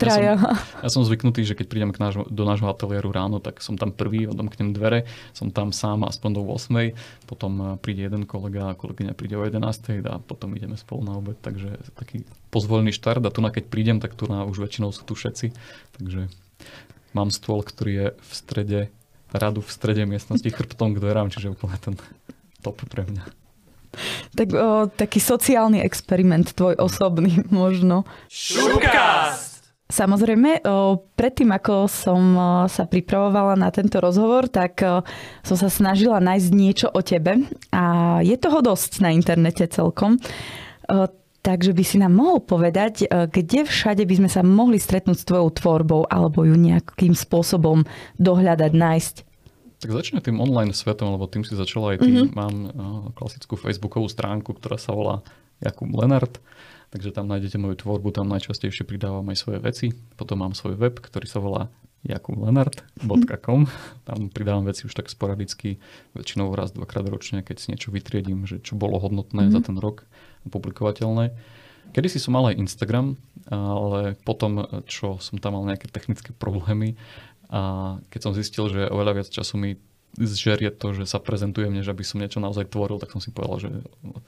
Traja. 0.00 0.32
Ja 0.32 0.36
som, 0.40 0.56
ja 0.56 0.88
som 0.88 1.02
zvyknutý, 1.04 1.44
že 1.44 1.52
keď 1.52 1.66
prídem 1.68 1.92
k 1.92 2.00
nášho, 2.00 2.24
do 2.24 2.48
nášho 2.48 2.64
ateliéru 2.72 3.12
ráno, 3.12 3.36
tak 3.36 3.60
som 3.60 3.76
tam 3.76 3.92
prvý, 3.92 4.24
odomknem 4.24 4.72
dvere, 4.72 5.04
som 5.36 5.52
tam 5.52 5.76
sám 5.76 6.08
aspoň 6.08 6.40
do 6.40 6.42
8, 6.48 7.28
potom 7.28 7.76
príde 7.84 8.08
jeden 8.08 8.24
kolega 8.24 8.72
a 8.72 8.78
kolegyňa 8.80 9.12
príde 9.12 9.36
o 9.36 9.44
11 9.44 9.60
a 10.08 10.16
potom 10.16 10.56
ideme 10.56 10.80
spolu 10.80 11.04
na 11.04 11.20
obed, 11.20 11.36
takže 11.44 11.76
taký 12.00 12.24
pozvolený 12.48 12.96
štart 12.96 13.20
a 13.20 13.28
tu 13.28 13.44
na 13.44 13.52
keď 13.52 13.68
prídem, 13.68 14.00
tak 14.00 14.16
tu 14.16 14.24
na 14.24 14.48
už 14.48 14.64
väčšinou 14.64 14.88
sú 14.88 15.04
tu 15.04 15.12
všetci, 15.12 15.52
takže 16.00 16.32
mám 17.12 17.34
stôl, 17.34 17.62
ktorý 17.64 17.92
je 17.92 18.06
v 18.16 18.32
strede 18.32 18.80
radu 19.30 19.62
v 19.62 19.70
strede 19.70 20.02
miestnosti 20.06 20.46
chrbtom 20.46 20.94
k 20.94 21.02
dverám, 21.02 21.30
čiže 21.30 21.54
úplne 21.54 21.78
ten 21.78 21.94
top 22.62 22.82
pre 22.90 23.06
mňa. 23.06 23.24
Tak 24.38 24.48
o, 24.54 24.86
taký 24.86 25.18
sociálny 25.18 25.82
experiment 25.82 26.54
tvoj 26.54 26.78
osobný 26.78 27.42
možno. 27.50 28.06
Šupkast! 28.30 29.50
Samozrejme, 29.90 30.62
o, 30.62 31.02
predtým 31.18 31.50
ako 31.50 31.90
som 31.90 32.22
o, 32.38 32.42
sa 32.70 32.86
pripravovala 32.86 33.58
na 33.58 33.74
tento 33.74 33.98
rozhovor, 33.98 34.46
tak 34.46 34.78
o, 34.86 35.02
som 35.42 35.56
sa 35.58 35.66
snažila 35.66 36.22
nájsť 36.22 36.48
niečo 36.54 36.86
o 36.90 37.02
tebe 37.02 37.42
a 37.74 37.84
je 38.22 38.38
toho 38.38 38.62
dosť 38.62 39.02
na 39.02 39.10
internete 39.10 39.66
celkom. 39.66 40.18
Takže 41.40 41.72
by 41.72 41.84
si 41.84 41.96
nám 41.96 42.12
mohol 42.12 42.44
povedať, 42.44 43.08
e, 43.08 43.24
kde 43.24 43.64
všade 43.64 44.04
by 44.04 44.14
sme 44.20 44.28
sa 44.28 44.44
mohli 44.44 44.76
stretnúť 44.76 45.24
s 45.24 45.28
tvojou 45.28 45.48
tvorbou 45.56 46.02
alebo 46.04 46.44
ju 46.44 46.52
nejakým 46.52 47.16
spôsobom 47.16 47.88
dohľadať, 48.20 48.72
nájsť? 48.76 49.14
Tak 49.80 49.88
začne 49.88 50.20
tým 50.20 50.36
online 50.36 50.76
svetom, 50.76 51.16
lebo 51.16 51.24
tým 51.24 51.40
si 51.40 51.56
začala 51.56 51.96
aj 51.96 52.04
ty. 52.04 52.12
Mm-hmm. 52.12 52.36
Mám 52.36 52.54
e, 52.54 52.68
klasickú 53.16 53.56
facebookovú 53.56 54.04
stránku, 54.12 54.52
ktorá 54.52 54.76
sa 54.76 54.92
volá 54.92 55.24
Jakub 55.64 55.88
Lenart. 55.88 56.44
Takže 56.92 57.14
tam 57.16 57.30
nájdete 57.30 57.56
moju 57.56 57.78
tvorbu, 57.80 58.12
tam 58.12 58.28
najčastejšie 58.28 58.84
pridávam 58.84 59.24
aj 59.32 59.38
svoje 59.40 59.58
veci. 59.64 59.86
Potom 60.20 60.44
mám 60.44 60.52
svoj 60.52 60.76
web, 60.76 61.00
ktorý 61.00 61.24
sa 61.24 61.40
volá 61.40 61.72
jakublenart.com. 62.04 63.68
Tam 64.08 64.18
pridávam 64.32 64.64
veci 64.64 64.88
už 64.88 64.92
tak 64.96 65.12
sporadicky, 65.12 65.80
väčšinou 66.16 66.52
raz, 66.56 66.72
dvakrát 66.72 67.04
ročne, 67.08 67.44
keď 67.44 67.56
si 67.60 67.66
niečo 67.72 67.92
vytriedím, 67.92 68.48
že 68.48 68.60
čo 68.60 68.76
bolo 68.76 68.96
hodnotné 68.96 69.48
mm-hmm. 69.48 69.56
za 69.56 69.60
ten 69.64 69.76
rok 69.76 70.08
publikovateľné. 70.48 71.36
Kedy 71.90 72.06
si 72.06 72.22
som 72.22 72.38
mal 72.38 72.48
aj 72.48 72.60
Instagram, 72.62 73.18
ale 73.50 74.14
potom, 74.22 74.62
čo 74.86 75.18
som 75.18 75.42
tam 75.42 75.58
mal 75.58 75.66
nejaké 75.66 75.90
technické 75.90 76.30
problémy 76.30 76.94
a 77.50 77.98
keď 78.14 78.20
som 78.22 78.32
zistil, 78.32 78.70
že 78.70 78.86
oveľa 78.86 79.20
viac 79.20 79.28
času 79.28 79.58
mi 79.58 79.74
zžerie 80.14 80.70
to, 80.70 80.94
že 80.94 81.06
sa 81.06 81.18
prezentujem, 81.18 81.70
než 81.74 81.90
aby 81.90 82.06
som 82.06 82.22
niečo 82.22 82.38
naozaj 82.38 82.70
tvoril, 82.70 83.02
tak 83.02 83.10
som 83.10 83.18
si 83.18 83.34
povedal, 83.34 83.58
že 83.58 83.70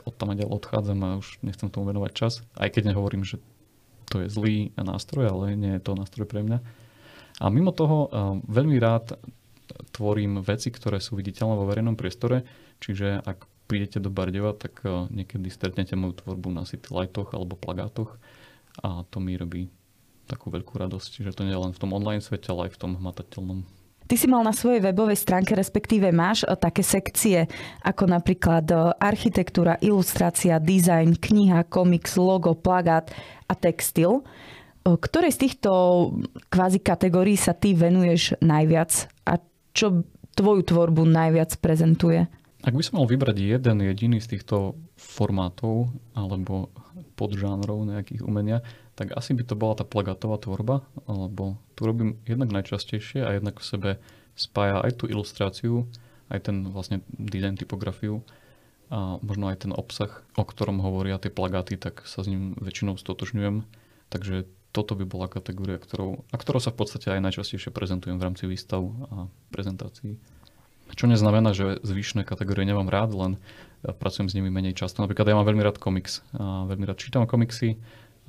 od 0.06 0.14
tam 0.14 0.34
ďalej 0.34 0.50
odchádzam 0.50 0.98
a 1.06 1.18
už 1.22 1.38
nechcem 1.42 1.70
tomu 1.70 1.90
venovať 1.90 2.10
čas. 2.14 2.42
Aj 2.58 2.70
keď 2.70 2.94
nehovorím, 2.94 3.22
že 3.22 3.38
to 4.10 4.22
je 4.22 4.30
zlý 4.30 4.74
nástroj, 4.74 5.30
ale 5.30 5.54
nie 5.54 5.78
je 5.78 5.82
to 5.82 5.94
nástroj 5.94 6.26
pre 6.26 6.42
mňa. 6.42 6.58
A 7.42 7.44
mimo 7.50 7.70
toho 7.70 8.10
veľmi 8.46 8.78
rád 8.78 9.18
tvorím 9.94 10.42
veci, 10.42 10.70
ktoré 10.70 10.98
sú 10.98 11.14
viditeľné 11.14 11.54
vo 11.58 11.66
verejnom 11.66 11.94
priestore, 11.94 12.42
čiže 12.82 13.22
ak 13.22 13.46
prídete 13.72 14.04
do 14.04 14.12
Bardeva, 14.12 14.52
tak 14.52 14.84
eh, 14.84 14.92
niekedy 15.08 15.48
stretnete 15.48 15.96
moju 15.96 16.20
tvorbu 16.20 16.52
na 16.52 16.68
city 16.68 16.92
lightoch 16.92 17.32
alebo 17.32 17.56
plagátoch 17.56 18.20
a 18.84 19.08
to 19.08 19.16
mi 19.16 19.32
robí 19.32 19.72
takú 20.28 20.52
veľkú 20.52 20.76
radosť, 20.76 21.24
že 21.24 21.32
to 21.32 21.48
nie 21.48 21.56
je 21.56 21.62
len 21.64 21.72
v 21.72 21.80
tom 21.80 21.96
online 21.96 22.20
svete, 22.20 22.52
ale 22.52 22.68
aj 22.68 22.76
v 22.76 22.80
tom 22.84 22.92
hmatateľnom. 23.00 23.64
Ty 24.02 24.14
si 24.20 24.28
mal 24.28 24.44
na 24.44 24.52
svojej 24.52 24.84
webovej 24.84 25.16
stránke, 25.16 25.56
respektíve 25.56 26.12
máš 26.12 26.44
eh, 26.44 26.52
také 26.52 26.84
sekcie, 26.84 27.48
ako 27.80 28.12
napríklad 28.12 28.68
eh, 28.68 28.92
architektúra, 29.00 29.80
ilustrácia, 29.80 30.60
design, 30.60 31.16
kniha, 31.16 31.64
komiks, 31.72 32.20
logo, 32.20 32.52
plagát 32.52 33.08
a 33.48 33.56
textil. 33.56 34.20
Ktorej 34.82 35.38
z 35.38 35.42
týchto 35.46 35.70
kvázi 36.50 36.82
kategórií 36.82 37.38
sa 37.38 37.54
ty 37.54 37.70
venuješ 37.70 38.34
najviac 38.42 38.90
a 39.30 39.38
čo 39.70 40.02
tvoju 40.34 40.66
tvorbu 40.66 41.06
najviac 41.06 41.54
prezentuje? 41.62 42.26
Ak 42.62 42.78
by 42.78 42.82
som 42.86 43.02
mal 43.02 43.10
vybrať 43.10 43.42
jeden 43.42 43.82
jediný 43.82 44.22
z 44.22 44.38
týchto 44.38 44.78
formátov 44.94 45.90
alebo 46.14 46.70
podžánrov 47.18 47.90
nejakých 47.90 48.22
umenia, 48.22 48.62
tak 48.94 49.18
asi 49.18 49.34
by 49.34 49.42
to 49.42 49.58
bola 49.58 49.74
tá 49.74 49.82
plagátová 49.82 50.38
tvorba, 50.38 50.86
lebo 51.10 51.58
tu 51.74 51.90
robím 51.90 52.22
jednak 52.22 52.54
najčastejšie 52.54 53.26
a 53.26 53.34
jednak 53.34 53.58
v 53.58 53.66
sebe 53.66 53.90
spája 54.38 54.78
aj 54.78 54.94
tú 54.94 55.10
ilustráciu, 55.10 55.90
aj 56.30 56.48
ten 56.48 56.70
vlastne 56.70 57.02
design, 57.10 57.58
typografiu 57.58 58.22
a 58.92 59.18
možno 59.18 59.50
aj 59.50 59.66
ten 59.66 59.72
obsah, 59.74 60.22
o 60.38 60.44
ktorom 60.46 60.78
hovoria 60.78 61.18
tie 61.18 61.34
plagáty, 61.34 61.74
tak 61.74 62.06
sa 62.06 62.22
s 62.22 62.30
ním 62.30 62.54
väčšinou 62.60 62.94
stotožňujem. 62.94 63.64
Takže 64.12 64.46
toto 64.70 64.94
by 64.94 65.04
bola 65.08 65.26
kategória, 65.28 65.80
ktorou, 65.80 66.24
a 66.28 66.36
ktorou 66.36 66.60
sa 66.60 66.72
v 66.72 66.84
podstate 66.84 67.12
aj 67.12 67.24
najčastejšie 67.26 67.72
prezentujem 67.72 68.20
v 68.20 68.24
rámci 68.24 68.44
výstav 68.46 68.84
a 69.08 69.26
prezentácií. 69.52 70.20
Čo 70.92 71.08
neznamená, 71.08 71.56
že 71.56 71.80
zvyšné 71.80 72.28
kategórie 72.28 72.68
nemám 72.68 72.88
rád, 72.92 73.16
len 73.16 73.32
pracujem 73.82 74.28
s 74.30 74.36
nimi 74.36 74.52
menej 74.52 74.76
často. 74.76 75.02
Napríklad 75.02 75.32
ja 75.32 75.36
mám 75.36 75.48
veľmi 75.48 75.64
rád 75.64 75.80
komiks. 75.80 76.22
A 76.36 76.68
veľmi 76.68 76.84
rád 76.86 77.00
čítam 77.00 77.26
komiksy, 77.26 77.80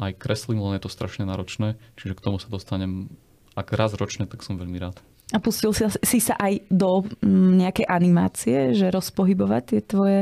aj 0.02 0.18
kreslím, 0.18 0.64
len 0.64 0.80
je 0.80 0.84
to 0.88 0.92
strašne 0.92 1.28
náročné, 1.30 1.78
čiže 2.00 2.18
k 2.18 2.24
tomu 2.24 2.42
sa 2.42 2.50
dostanem, 2.50 3.14
ak 3.54 3.70
raz 3.78 3.94
ročne, 3.94 4.26
tak 4.26 4.42
som 4.42 4.58
veľmi 4.58 4.78
rád. 4.82 4.98
A 5.34 5.42
pustil 5.42 5.74
si, 5.74 5.86
si 6.04 6.20
sa 6.22 6.38
aj 6.38 6.66
do 6.70 7.06
mm, 7.22 7.52
nejakej 7.62 7.88
animácie, 7.90 8.58
že 8.74 8.94
rozpohybovať 8.94 9.62
tie 9.66 9.82
tvoje 9.82 10.20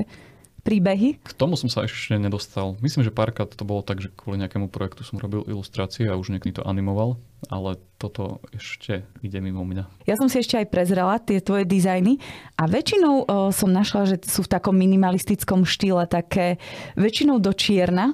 príbehy? 0.61 1.17
K 1.21 1.33
tomu 1.33 1.57
som 1.57 1.67
sa 1.67 1.85
ešte 1.85 2.15
nedostal. 2.15 2.77
Myslím, 2.79 3.03
že 3.05 3.13
párkrát 3.13 3.49
to 3.49 3.65
bolo 3.65 3.81
tak, 3.81 3.99
že 3.99 4.13
kvôli 4.13 4.41
nejakému 4.41 4.69
projektu 4.69 5.01
som 5.01 5.17
robil 5.17 5.41
ilustrácie 5.49 6.07
a 6.07 6.17
už 6.17 6.31
niekto 6.31 6.61
to 6.61 6.63
animoval, 6.63 7.17
ale 7.49 7.81
toto 7.97 8.39
ešte 8.53 9.05
ide 9.25 9.39
mimo 9.41 9.65
mňa. 9.65 10.07
Ja 10.09 10.15
som 10.17 10.29
si 10.29 10.41
ešte 10.41 10.61
aj 10.61 10.69
prezrela 10.69 11.17
tie 11.17 11.41
tvoje 11.41 11.65
dizajny 11.65 12.21
a 12.57 12.69
väčšinou 12.69 13.13
o, 13.25 13.25
som 13.49 13.69
našla, 13.73 14.15
že 14.15 14.17
sú 14.25 14.45
v 14.45 14.51
takom 14.53 14.77
minimalistickom 14.77 15.65
štýle, 15.65 16.05
také 16.05 16.61
väčšinou 16.97 17.41
do 17.41 17.51
čierna. 17.53 18.13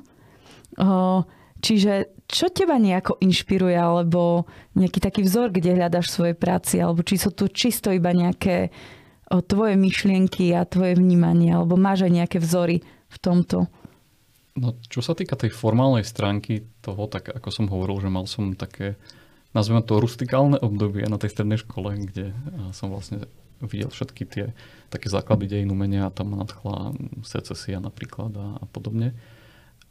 O, 0.80 1.24
čiže 1.60 2.18
čo 2.28 2.52
teba 2.52 2.76
nejako 2.76 3.24
inšpiruje, 3.24 3.76
alebo 3.80 4.52
nejaký 4.76 5.00
taký 5.00 5.22
vzor, 5.24 5.56
kde 5.56 5.80
hľadaš 5.80 6.12
svoje 6.12 6.36
práci, 6.36 6.84
alebo 6.84 7.00
či 7.00 7.16
sú 7.16 7.32
tu 7.32 7.48
čisto 7.48 7.88
iba 7.88 8.12
nejaké 8.12 8.70
o 9.28 9.40
tvoje 9.44 9.76
myšlienky 9.76 10.56
a 10.56 10.64
tvoje 10.64 10.96
vnímanie, 10.96 11.52
alebo 11.52 11.76
máš 11.76 12.08
aj 12.08 12.12
nejaké 12.12 12.38
vzory 12.40 12.84
v 12.84 13.18
tomto? 13.20 13.68
No, 14.58 14.74
čo 14.90 15.06
sa 15.06 15.14
týka 15.14 15.38
tej 15.38 15.54
formálnej 15.54 16.02
stránky 16.02 16.66
toho, 16.82 17.06
tak 17.06 17.30
ako 17.30 17.50
som 17.54 17.70
hovoril, 17.70 18.02
že 18.02 18.10
mal 18.10 18.26
som 18.26 18.58
také, 18.58 18.98
nazveme 19.54 19.86
to 19.86 20.02
rustikálne 20.02 20.58
obdobie 20.58 21.06
na 21.06 21.22
tej 21.22 21.38
strednej 21.38 21.62
škole, 21.62 21.94
kde 22.10 22.34
som 22.74 22.90
vlastne 22.90 23.30
videl 23.62 23.90
všetky 23.90 24.24
tie 24.26 24.46
také 24.90 25.10
základy 25.10 25.50
dejín 25.50 25.74
umenia 25.74 26.10
a 26.10 26.14
tam 26.14 26.34
ma 26.34 26.42
nadchla 26.42 26.94
secesia 27.26 27.82
napríklad 27.82 28.34
a, 28.34 28.48
a 28.62 28.66
podobne. 28.70 29.14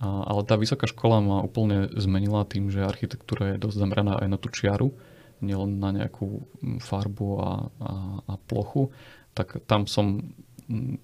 A, 0.02 0.26
ale 0.28 0.43
tá 0.45 0.59
vysoká 0.59 0.87
škola 0.87 1.23
ma 1.23 1.38
úplne 1.47 1.88
zmenila 1.95 2.47
tým, 2.47 2.71
že 2.71 2.85
architektúra 2.85 3.55
je 3.55 3.62
dosť 3.62 3.76
zameraná 3.81 4.19
aj 4.19 4.28
na 4.28 4.38
tú 4.38 4.50
čiaru, 4.50 4.95
nielen 5.40 5.78
na 5.78 5.93
nejakú 5.93 6.43
farbu 6.81 7.28
a, 7.38 7.50
a, 7.81 7.93
a 8.25 8.35
plochu, 8.49 8.90
tak 9.37 9.61
tam 9.69 9.85
som, 9.85 10.33
mm, 10.66 10.97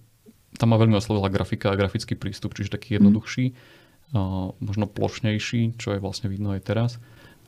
tam 0.57 0.69
ma 0.73 0.81
veľmi 0.81 0.97
oslovila 0.97 1.29
grafika 1.29 1.69
a 1.69 1.79
grafický 1.79 2.17
prístup, 2.17 2.57
čiže 2.57 2.73
taký 2.73 2.97
jednoduchší, 2.97 3.53
mm. 3.53 4.57
možno 4.65 4.89
plošnejší, 4.89 5.77
čo 5.77 5.93
je 5.97 6.01
vlastne 6.01 6.33
vidno 6.33 6.57
aj 6.57 6.65
teraz. 6.65 6.91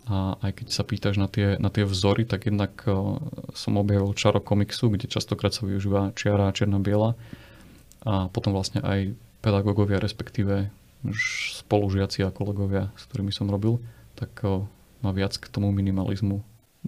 A 0.04 0.36
aj 0.44 0.60
keď 0.60 0.66
sa 0.68 0.84
pýtaš 0.84 1.16
na 1.16 1.32
tie, 1.32 1.56
na 1.56 1.72
tie 1.72 1.88
vzory, 1.88 2.28
tak 2.28 2.44
jednak 2.44 2.76
som 3.56 3.80
objavil 3.80 4.12
čaro 4.12 4.36
komiksu, 4.36 4.92
kde 4.92 5.08
častokrát 5.08 5.56
sa 5.56 5.64
využíva 5.64 6.12
čiara 6.12 6.52
a 6.52 6.54
čierna-biela. 6.56 7.16
A 8.04 8.28
potom 8.28 8.52
vlastne 8.52 8.84
aj 8.84 9.16
pedagógovia, 9.40 9.96
respektíve 9.96 10.68
spolužiaci 11.64 12.20
a 12.24 12.32
kolegovia, 12.32 12.92
s 13.00 13.08
ktorými 13.08 13.32
som 13.32 13.48
robil, 13.48 13.80
tak 14.16 14.44
ma 15.04 15.10
viac 15.12 15.36
k 15.36 15.48
tomu 15.48 15.72
minimalizmu, 15.72 16.40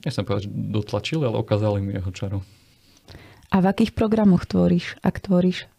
nechcem 0.04 0.24
povedať, 0.24 0.48
že 0.48 0.52
dotlačili, 0.52 1.24
ale 1.28 1.40
ukázali 1.40 1.80
mi 1.84 1.96
jeho 1.96 2.12
čaro. 2.12 2.38
A 3.50 3.62
v 3.62 3.66
akých 3.70 3.92
programoch 3.94 4.44
tvoríš, 4.44 4.98
ak 5.02 5.22
tvoríš? 5.22 5.70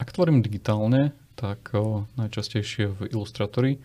Ak 0.00 0.10
tvorím 0.10 0.40
digitálne, 0.40 1.12
tak 1.34 1.74
o, 1.74 2.08
najčastejšie 2.16 2.90
v 2.94 2.98
Illustratory 3.12 3.78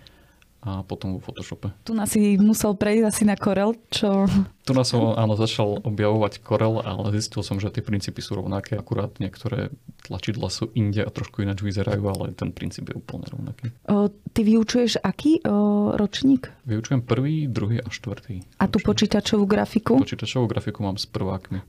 a 0.59 0.83
potom 0.83 1.15
vo 1.15 1.19
Photoshope. 1.23 1.71
Tu 1.87 1.95
nás 1.95 2.11
si 2.11 2.35
musel 2.35 2.75
prejsť 2.75 3.05
asi 3.07 3.23
na 3.23 3.39
Corel, 3.39 3.79
čo... 3.87 4.27
Tu 4.67 4.75
nás 4.75 4.85
som 4.91 5.15
áno, 5.15 5.33
začal 5.39 5.79
objavovať 5.81 6.43
Corel, 6.43 6.83
ale 6.83 7.15
zistil 7.15 7.41
som, 7.41 7.57
že 7.63 7.71
tie 7.71 7.79
princípy 7.79 8.19
sú 8.19 8.37
rovnaké, 8.37 8.75
akurát 8.75 9.15
niektoré 9.23 9.71
tlačidla 10.03 10.51
sú 10.51 10.67
inde 10.75 10.99
a 11.01 11.09
trošku 11.09 11.41
ináč 11.41 11.63
vyzerajú, 11.63 12.03
ale 12.11 12.35
ten 12.35 12.51
princíp 12.51 12.91
je 12.91 12.99
úplne 12.99 13.25
rovnaký. 13.31 13.71
O, 13.87 14.11
ty 14.11 14.41
vyučuješ 14.43 14.99
aký 14.99 15.41
o, 15.47 15.95
ročník? 15.95 16.51
Vyučujem 16.67 17.01
prvý, 17.07 17.47
druhý 17.47 17.79
a 17.79 17.87
štvrtý. 17.87 18.43
A 18.59 18.67
tu 18.67 18.83
počítačovú 18.83 19.47
grafiku? 19.47 19.95
Počítačovú 19.97 20.45
grafiku 20.45 20.83
mám 20.83 20.99
s 20.99 21.07
prvákmi. 21.07 21.63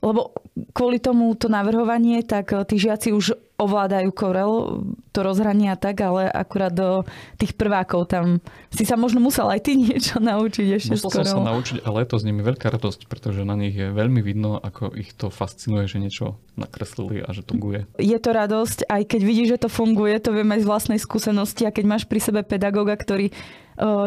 Lebo 0.00 0.32
kvôli 0.70 1.02
tomu 1.02 1.34
to 1.34 1.50
navrhovanie, 1.50 2.22
tak 2.22 2.54
tí 2.70 2.78
žiaci 2.78 3.10
už 3.12 3.45
ovládajú 3.56 4.12
Corel, 4.12 4.84
to 5.16 5.24
rozhranie 5.24 5.72
a 5.72 5.80
tak, 5.80 6.04
ale 6.04 6.28
akurát 6.28 6.72
do 6.72 7.08
tých 7.40 7.56
prvákov 7.56 8.12
tam 8.12 8.44
si 8.68 8.84
sa 8.84 9.00
možno 9.00 9.24
musel 9.24 9.48
aj 9.48 9.64
ty 9.64 9.72
niečo 9.80 10.20
naučiť 10.20 10.66
ešte 10.76 10.92
Musel 11.00 11.24
som 11.24 11.24
sa 11.24 11.50
naučiť, 11.56 11.82
ale 11.88 12.04
je 12.04 12.08
to 12.12 12.16
s 12.20 12.24
nimi 12.28 12.44
veľká 12.44 12.68
radosť, 12.68 13.08
pretože 13.08 13.48
na 13.48 13.56
nich 13.56 13.72
je 13.72 13.88
veľmi 13.88 14.20
vidno, 14.20 14.60
ako 14.60 14.92
ich 14.92 15.16
to 15.16 15.32
fascinuje, 15.32 15.88
že 15.88 16.00
niečo 16.00 16.36
nakreslili 16.60 17.24
a 17.24 17.32
že 17.32 17.40
to 17.44 17.56
guje. 17.56 17.88
Je 17.96 18.18
to 18.20 18.30
radosť, 18.32 18.88
aj 18.92 19.02
keď 19.08 19.20
vidíš, 19.24 19.48
že 19.56 19.62
to 19.64 19.68
funguje, 19.72 20.20
to 20.20 20.36
viem 20.36 20.48
aj 20.52 20.60
z 20.60 20.68
vlastnej 20.68 21.00
skúsenosti 21.00 21.64
a 21.64 21.72
keď 21.72 21.84
máš 21.88 22.04
pri 22.04 22.20
sebe 22.20 22.40
pedagóga, 22.44 22.92
ktorý 22.96 23.32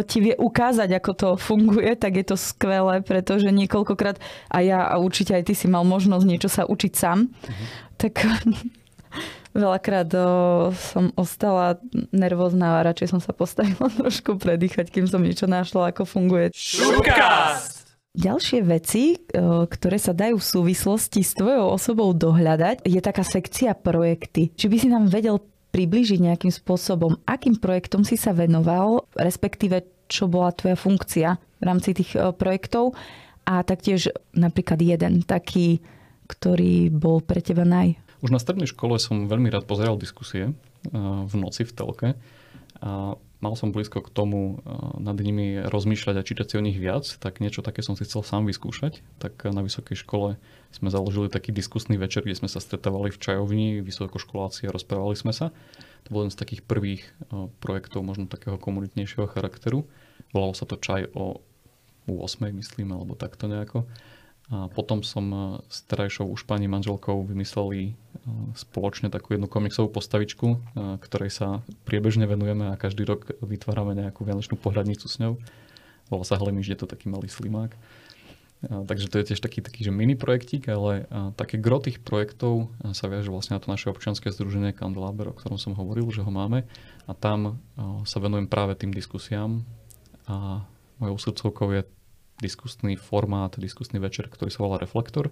ti 0.09 0.17
vie 0.17 0.33
ukázať, 0.33 0.89
ako 0.97 1.11
to 1.13 1.29
funguje, 1.37 1.93
tak 1.93 2.17
je 2.17 2.25
to 2.25 2.37
skvelé, 2.37 3.05
pretože 3.05 3.53
niekoľkokrát 3.53 4.17
a 4.49 4.57
ja 4.65 4.81
a 4.89 4.97
určite 4.97 5.37
aj 5.37 5.45
ty 5.45 5.53
si 5.53 5.69
mal 5.69 5.85
možnosť 5.85 6.25
niečo 6.25 6.49
sa 6.49 6.65
učiť 6.65 6.93
sám, 6.97 7.29
uh-huh. 7.29 7.65
tak 8.01 8.17
Veľakrát 9.53 10.09
o, 10.13 10.69
som 10.75 11.09
ostala 11.17 11.81
nervózna 12.13 12.79
a 12.79 12.85
radšej 12.85 13.07
som 13.17 13.21
sa 13.21 13.33
postavila 13.33 13.89
trošku 13.99 14.37
predýchať, 14.37 14.93
kým 14.93 15.09
som 15.09 15.21
niečo 15.21 15.49
našla, 15.49 15.93
ako 15.93 16.05
funguje. 16.05 16.53
Šupkast! 16.53 17.79
Ďalšie 18.09 18.65
veci, 18.65 19.21
ktoré 19.29 20.01
sa 20.01 20.17
dajú 20.17 20.41
v 20.41 20.49
súvislosti 20.49 21.21
s 21.21 21.37
tvojou 21.37 21.77
osobou 21.77 22.09
dohľadať, 22.17 22.81
je 22.81 22.97
taká 23.05 23.21
sekcia 23.21 23.77
projekty. 23.77 24.49
Či 24.57 24.65
by 24.65 24.77
si 24.81 24.87
nám 24.89 25.13
vedel 25.13 25.37
približiť 25.69 26.17
nejakým 26.17 26.49
spôsobom, 26.49 27.21
akým 27.29 27.61
projektom 27.61 28.01
si 28.01 28.17
sa 28.17 28.33
venoval, 28.33 29.05
respektíve 29.13 29.85
čo 30.09 30.25
bola 30.25 30.49
tvoja 30.49 30.73
funkcia 30.73 31.37
v 31.37 31.63
rámci 31.63 31.93
tých 31.93 32.17
projektov 32.41 32.97
a 33.45 33.61
taktiež 33.61 34.09
napríklad 34.33 34.81
jeden 34.81 35.21
taký, 35.21 35.77
ktorý 36.25 36.89
bol 36.89 37.21
pre 37.21 37.45
teba 37.45 37.61
naj, 37.61 37.93
už 38.19 38.29
na 38.31 38.39
strednej 38.39 38.67
škole 38.67 38.99
som 38.99 39.27
veľmi 39.31 39.47
rád 39.51 39.67
pozeral 39.67 39.95
diskusie 39.99 40.55
v 40.93 41.33
noci 41.35 41.63
v 41.63 41.71
telke 41.71 42.07
a 42.79 43.15
mal 43.39 43.55
som 43.55 43.71
blízko 43.71 44.03
k 44.03 44.11
tomu 44.11 44.59
nad 44.99 45.15
nimi 45.15 45.63
rozmýšľať 45.63 46.15
a 46.19 46.27
čítať 46.27 46.45
si 46.47 46.55
o 46.59 46.63
nich 46.63 46.75
viac, 46.75 47.07
tak 47.23 47.39
niečo 47.39 47.63
také 47.63 47.79
som 47.79 47.95
si 47.95 48.03
chcel 48.03 48.23
sám 48.23 48.43
vyskúšať. 48.47 48.99
Tak 49.19 49.47
na 49.51 49.63
vysokej 49.63 49.95
škole 50.03 50.35
sme 50.75 50.91
založili 50.91 51.31
taký 51.31 51.55
diskusný 51.55 51.95
večer, 51.95 52.27
kde 52.27 52.35
sme 52.35 52.51
sa 52.51 52.59
stretávali 52.59 53.11
v 53.11 53.19
čajovni, 53.19 53.79
vysokoškoláci 53.79 54.67
a 54.67 54.75
rozprávali 54.75 55.15
sme 55.15 55.31
sa. 55.31 55.55
To 56.07 56.09
bol 56.11 56.27
jeden 56.27 56.35
z 56.35 56.39
takých 56.39 56.61
prvých 56.67 57.03
projektov 57.63 58.03
možno 58.03 58.27
takého 58.27 58.59
komunitnejšieho 58.59 59.27
charakteru. 59.31 59.87
Volalo 60.35 60.55
sa 60.55 60.67
to 60.67 60.75
Čaj 60.75 61.15
o 61.15 61.39
8, 62.07 62.51
myslím, 62.55 62.91
alebo 62.91 63.15
takto 63.15 63.47
nejako. 63.47 63.87
A 64.49 64.65
potom 64.65 65.05
som 65.05 65.61
s 65.69 65.85
terajšou 65.85 66.25
už 66.25 66.49
pani 66.49 66.65
manželkou 66.65 67.21
vymysleli 67.21 67.93
spoločne 68.57 69.13
takú 69.13 69.37
jednu 69.37 69.45
komiksovú 69.45 69.93
postavičku, 69.93 70.57
ktorej 71.05 71.29
sa 71.29 71.61
priebežne 71.85 72.25
venujeme 72.25 72.73
a 72.73 72.79
každý 72.79 73.05
rok 73.05 73.29
vytvárame 73.45 73.93
nejakú 73.93 74.25
vianočnú 74.25 74.57
pohľadnicu 74.57 75.05
s 75.05 75.21
ňou. 75.21 75.37
Volá 76.09 76.25
sa 76.25 76.41
Hlemiš, 76.41 76.73
je 76.73 76.79
to 76.81 76.89
taký 76.89 77.13
malý 77.13 77.29
slimák. 77.29 77.77
A, 78.65 78.83
takže 78.89 79.07
to 79.13 79.21
je 79.21 79.27
tiež 79.31 79.39
taký, 79.39 79.61
taký 79.61 79.85
že 79.85 79.93
mini 79.93 80.17
projektík, 80.17 80.65
ale 80.67 81.05
a, 81.13 81.29
také 81.37 81.61
gro 81.61 81.77
tých 81.77 82.01
projektov 82.01 82.73
sa 82.97 83.05
viaže 83.05 83.29
vlastne 83.29 83.55
na 83.55 83.61
to 83.61 83.69
naše 83.69 83.93
občianske 83.93 84.33
združenie 84.33 84.73
Candelaber, 84.73 85.29
o 85.29 85.37
ktorom 85.37 85.61
som 85.61 85.77
hovoril, 85.77 86.09
že 86.09 86.25
ho 86.25 86.31
máme. 86.33 86.65
A 87.05 87.13
tam 87.13 87.61
a, 87.77 88.01
sa 88.09 88.17
venujem 88.17 88.49
práve 88.49 88.73
tým 88.73 88.89
diskusiám. 88.89 89.61
A 90.25 90.65
mojou 90.97 91.17
srdcovkou 91.21 91.69
je 91.77 91.81
diskusný 92.39 92.95
formát, 92.95 93.55
diskusný 93.59 93.99
večer, 93.99 94.31
ktorý 94.31 94.49
sa 94.49 94.63
volá 94.63 94.79
Reflektor. 94.79 95.31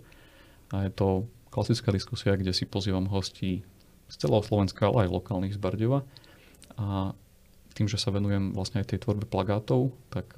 A 0.75 0.87
je 0.87 0.91
to 0.91 1.07
klasická 1.49 1.95
diskusia, 1.95 2.35
kde 2.35 2.51
si 2.51 2.67
pozývam 2.67 3.07
hostí 3.07 3.63
z 4.07 4.15
celého 4.19 4.43
Slovenska, 4.43 4.87
ale 4.87 5.07
aj 5.07 5.13
lokálnych 5.15 5.55
z 5.55 5.59
Bardeva. 5.59 6.03
A 6.75 7.15
tým, 7.75 7.87
že 7.87 7.99
sa 7.99 8.11
venujem 8.11 8.51
vlastne 8.51 8.83
aj 8.83 8.95
tej 8.95 9.07
tvorbe 9.07 9.25
plagátov, 9.25 9.95
tak 10.11 10.35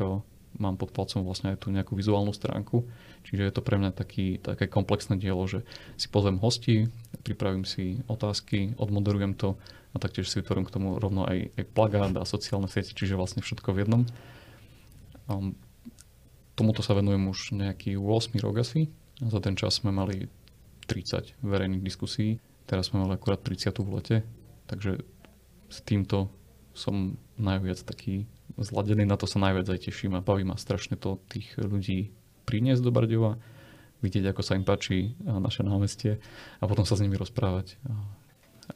mám 0.58 0.76
pod 0.82 0.90
palcom 0.90 1.22
vlastne 1.22 1.54
aj 1.54 1.62
tú 1.62 1.70
nejakú 1.70 1.94
vizuálnu 1.94 2.34
stránku. 2.34 2.86
Čiže 3.28 3.46
je 3.46 3.54
to 3.54 3.62
pre 3.62 3.78
mňa 3.78 3.92
taký, 3.94 4.42
také 4.42 4.66
komplexné 4.66 5.20
dielo, 5.20 5.46
že 5.46 5.62
si 6.00 6.10
pozvem 6.10 6.42
hosti, 6.42 6.90
pripravím 7.22 7.68
si 7.68 8.02
otázky, 8.10 8.74
odmoderujem 8.82 9.38
to 9.38 9.60
a 9.94 9.98
taktiež 9.98 10.30
si 10.30 10.42
vytvorím 10.42 10.66
k 10.66 10.74
tomu 10.74 10.98
rovno 10.98 11.26
aj, 11.26 11.54
aj 11.58 11.64
plagát 11.74 12.14
a 12.18 12.26
sociálne 12.26 12.70
siete, 12.70 12.94
čiže 12.94 13.18
vlastne 13.18 13.42
všetko 13.42 13.70
v 13.74 13.80
jednom. 13.86 14.02
Um, 15.30 15.54
tomuto 16.60 16.84
sa 16.84 16.92
venujem 16.92 17.24
už 17.32 17.56
nejaký 17.56 17.96
8 17.96 18.36
rok 18.44 18.60
asi. 18.60 18.92
Za 19.24 19.40
ten 19.40 19.56
čas 19.56 19.80
sme 19.80 19.96
mali 19.96 20.28
30 20.92 21.40
verejných 21.40 21.80
diskusí. 21.80 22.44
Teraz 22.68 22.92
sme 22.92 23.08
mali 23.08 23.16
akurát 23.16 23.40
30 23.40 23.80
v 23.80 23.90
lete. 23.96 24.18
Takže 24.68 25.00
s 25.72 25.80
týmto 25.88 26.28
som 26.76 27.16
najviac 27.40 27.80
taký 27.88 28.28
zladený, 28.60 29.08
na 29.08 29.16
to 29.16 29.24
sa 29.24 29.40
najviac 29.40 29.72
aj 29.72 29.88
teším 29.88 30.20
a 30.20 30.26
baví 30.26 30.44
ma 30.44 30.60
strašne 30.60 31.00
to 31.00 31.24
tých 31.32 31.56
ľudí 31.56 32.12
priniesť 32.44 32.82
do 32.84 32.92
Bardeva, 32.92 33.40
vidieť, 34.04 34.32
ako 34.32 34.42
sa 34.44 34.56
im 34.56 34.66
páči 34.68 35.16
naše 35.24 35.64
námestie 35.64 36.20
a 36.60 36.64
potom 36.68 36.84
sa 36.84 36.96
s 36.96 37.04
nimi 37.04 37.20
rozprávať 37.20 37.78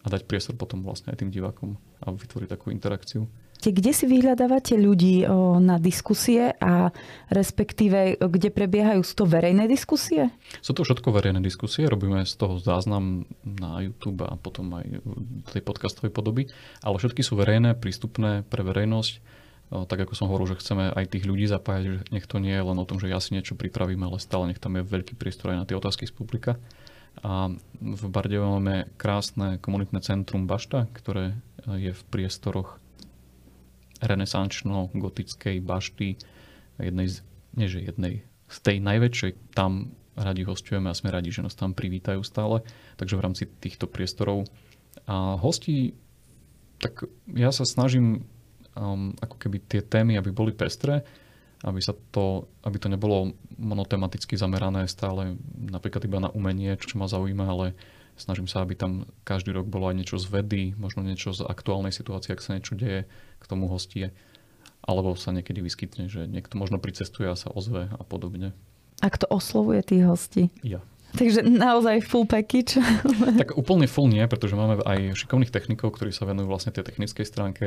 a 0.03 0.07
dať 0.09 0.25
priestor 0.27 0.57
potom 0.59 0.83
vlastne 0.83 1.13
aj 1.13 1.21
tým 1.23 1.31
divákom 1.31 1.79
a 2.03 2.11
vytvoriť 2.11 2.49
takú 2.49 2.73
interakciu. 2.73 3.29
Kde 3.69 3.91
si 3.95 4.03
vyhľadávate 4.09 4.75
ľudí 4.75 5.23
na 5.63 5.79
diskusie 5.79 6.51
a 6.59 6.91
respektíve 7.31 8.19
kde 8.19 8.49
prebiehajú 8.51 9.05
z 9.05 9.11
to 9.15 9.23
verejné 9.23 9.69
diskusie? 9.69 10.33
Sú 10.59 10.75
to 10.75 10.83
všetko 10.83 11.13
verejné 11.13 11.39
diskusie, 11.39 11.87
robíme 11.87 12.25
z 12.27 12.33
toho 12.35 12.59
záznam 12.59 13.23
na 13.45 13.79
YouTube 13.85 14.27
a 14.27 14.35
potom 14.35 14.73
aj 14.75 14.99
tej 15.55 15.63
podcastovej 15.63 16.11
podoby, 16.11 16.51
ale 16.83 16.99
všetky 16.99 17.23
sú 17.23 17.39
verejné, 17.39 17.79
prístupné 17.79 18.43
pre 18.43 18.65
verejnosť 18.65 19.43
tak 19.73 20.05
ako 20.05 20.13
som 20.13 20.29
hovoril, 20.29 20.53
že 20.53 20.61
chceme 20.61 20.93
aj 20.93 21.09
tých 21.09 21.25
ľudí 21.25 21.49
zapájať, 21.49 21.83
že 21.89 21.97
nech 22.13 22.29
to 22.29 22.37
nie 22.37 22.53
je 22.53 22.61
len 22.61 22.77
o 22.77 22.85
tom, 22.85 23.01
že 23.01 23.09
ja 23.09 23.17
si 23.17 23.33
niečo 23.33 23.57
pripravím, 23.57 24.05
ale 24.05 24.21
stále 24.21 24.53
nech 24.53 24.61
tam 24.61 24.77
je 24.77 24.85
veľký 24.85 25.17
priestor 25.17 25.49
aj 25.49 25.57
na 25.57 25.65
tie 25.65 25.73
otázky 25.73 26.05
z 26.05 26.13
publika. 26.13 26.61
A 27.25 27.49
v 27.81 28.03
Bardeve 28.09 28.45
máme 28.45 28.89
krásne 29.01 29.57
komunitné 29.57 30.01
centrum 30.05 30.45
Bašta, 30.45 30.85
ktoré 30.93 31.37
je 31.65 31.89
v 31.89 32.01
priestoroch 32.09 32.77
renesančno-gotickej 34.03 35.63
bašty, 35.63 36.19
jednej 36.77 37.07
z, 37.07 37.15
nie 37.55 37.67
že 37.71 37.79
jednej, 37.81 38.27
z 38.51 38.57
tej 38.59 38.77
najväčšej, 38.83 39.55
tam 39.55 39.95
radi 40.13 40.45
hostujeme 40.45 40.91
a 40.91 40.97
sme 40.97 41.09
radi, 41.09 41.33
že 41.33 41.41
nás 41.41 41.57
tam 41.57 41.73
privítajú 41.73 42.21
stále, 42.21 42.61
takže 42.99 43.17
v 43.17 43.23
rámci 43.25 43.43
týchto 43.49 43.89
priestorov. 43.89 44.45
A 45.09 45.39
hosti, 45.41 45.97
tak 46.77 47.09
ja 47.33 47.49
sa 47.49 47.65
snažím 47.65 48.27
um, 48.77 49.15
ako 49.17 49.35
keby 49.41 49.57
tie 49.65 49.81
témy, 49.81 50.19
aby 50.21 50.29
boli 50.29 50.53
pestré, 50.53 51.01
aby, 51.63 51.79
sa 51.79 51.95
to, 52.11 52.45
aby 52.61 52.77
to 52.77 52.91
nebolo 52.91 53.33
monotematicky 53.55 54.35
zamerané 54.35 54.85
stále 54.85 55.39
napríklad 55.55 56.03
iba 56.05 56.19
na 56.19 56.29
umenie, 56.35 56.75
čo 56.77 56.99
ma 56.99 57.07
zaujíma, 57.07 57.45
ale 57.47 57.73
snažím 58.15 58.47
sa, 58.47 58.61
aby 58.61 58.77
tam 58.77 59.09
každý 59.27 59.53
rok 59.53 59.67
bolo 59.67 59.89
aj 59.89 59.95
niečo 59.97 60.17
z 60.21 60.29
vedy, 60.29 60.73
možno 60.77 61.01
niečo 61.01 61.33
z 61.33 61.45
aktuálnej 61.45 61.91
situácie, 61.91 62.33
ak 62.33 62.43
sa 62.43 62.55
niečo 62.57 62.77
deje, 62.77 63.09
k 63.39 63.45
tomu 63.45 63.67
hostie. 63.67 64.13
Alebo 64.83 65.15
sa 65.15 65.31
niekedy 65.31 65.63
vyskytne, 65.63 66.11
že 66.11 66.27
niekto 66.27 66.59
možno 66.59 66.77
pricestuje 66.77 67.31
a 67.31 67.39
sa 67.39 67.47
ozve 67.49 67.87
a 67.87 68.03
podobne. 68.03 68.51
A 68.99 69.07
kto 69.07 69.27
oslovuje 69.31 69.83
tých 69.83 70.03
hostí? 70.03 70.43
Ja. 70.63 70.83
Takže 71.13 71.45
naozaj 71.45 72.01
full 72.09 72.25
package? 72.25 72.81
tak 73.45 73.53
úplne 73.53 73.85
full 73.85 74.09
nie, 74.09 74.25
pretože 74.25 74.57
máme 74.57 74.81
aj 74.81 75.13
šikovných 75.13 75.53
technikov, 75.53 75.93
ktorí 75.93 76.09
sa 76.09 76.25
venujú 76.25 76.49
vlastne 76.49 76.73
tej 76.73 76.89
technickej 76.89 77.25
stránke 77.27 77.65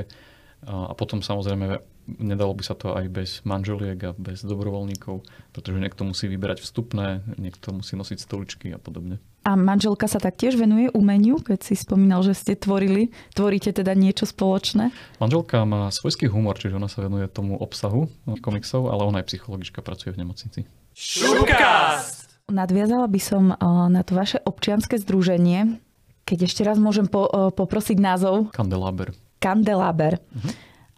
a 0.65 0.97
potom 0.97 1.21
samozrejme 1.21 1.79
nedalo 2.19 2.57
by 2.57 2.65
sa 2.65 2.73
to 2.73 2.97
aj 2.97 3.07
bez 3.13 3.31
manželiek 3.45 4.01
a 4.09 4.17
bez 4.17 4.41
dobrovoľníkov, 4.41 5.23
pretože 5.53 5.79
niekto 5.79 6.03
musí 6.09 6.33
vyberať 6.33 6.65
vstupné, 6.65 7.23
niekto 7.37 7.77
musí 7.77 7.95
nosiť 7.95 8.19
stoličky 8.19 8.73
a 8.73 8.81
podobne. 8.81 9.21
A 9.47 9.55
manželka 9.55 10.11
sa 10.11 10.19
taktiež 10.19 10.59
venuje 10.59 10.91
umeniu, 10.91 11.39
keď 11.39 11.63
si 11.63 11.79
spomínal, 11.79 12.27
že 12.27 12.35
ste 12.35 12.59
tvorili. 12.59 13.15
Tvoríte 13.31 13.71
teda 13.71 13.95
niečo 13.95 14.27
spoločné? 14.27 14.91
Manželka 15.23 15.63
má 15.63 15.87
svojský 15.95 16.27
humor, 16.27 16.59
čiže 16.59 16.75
ona 16.75 16.91
sa 16.91 17.07
venuje 17.07 17.31
tomu 17.31 17.55
obsahu 17.55 18.11
komiksov, 18.43 18.91
ale 18.91 19.07
ona 19.07 19.23
aj 19.23 19.31
psychologička, 19.31 19.87
pracuje 19.87 20.19
v 20.19 20.27
nemocnici. 20.27 20.67
Šupkast! 20.99 22.27
Nadviazala 22.51 23.07
by 23.07 23.21
som 23.23 23.55
eh, 23.55 23.59
na 23.87 24.03
to 24.03 24.19
vaše 24.19 24.43
občianske 24.43 24.99
združenie. 24.99 25.79
Keď 26.27 26.39
ešte 26.51 26.67
raz 26.67 26.83
môžem 26.83 27.07
po, 27.07 27.31
eh, 27.31 27.55
poprosiť 27.55 28.03
názov. 28.03 28.51
Kandelaber. 28.51 29.15
Kandelaber. 29.39 30.19
Uh-huh. 30.19 30.51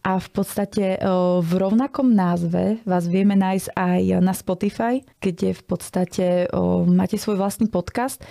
A 0.09 0.17
v 0.17 0.29
podstate 0.33 0.97
v 1.45 1.53
rovnakom 1.53 2.17
názve 2.17 2.81
vás 2.89 3.05
vieme 3.05 3.37
nájsť 3.37 3.77
aj 3.77 4.03
na 4.25 4.33
Spotify, 4.33 5.05
kde 5.21 5.53
v 5.53 5.63
podstate 5.69 6.49
máte 6.89 7.21
svoj 7.21 7.37
vlastný 7.37 7.69
podcast. 7.69 8.25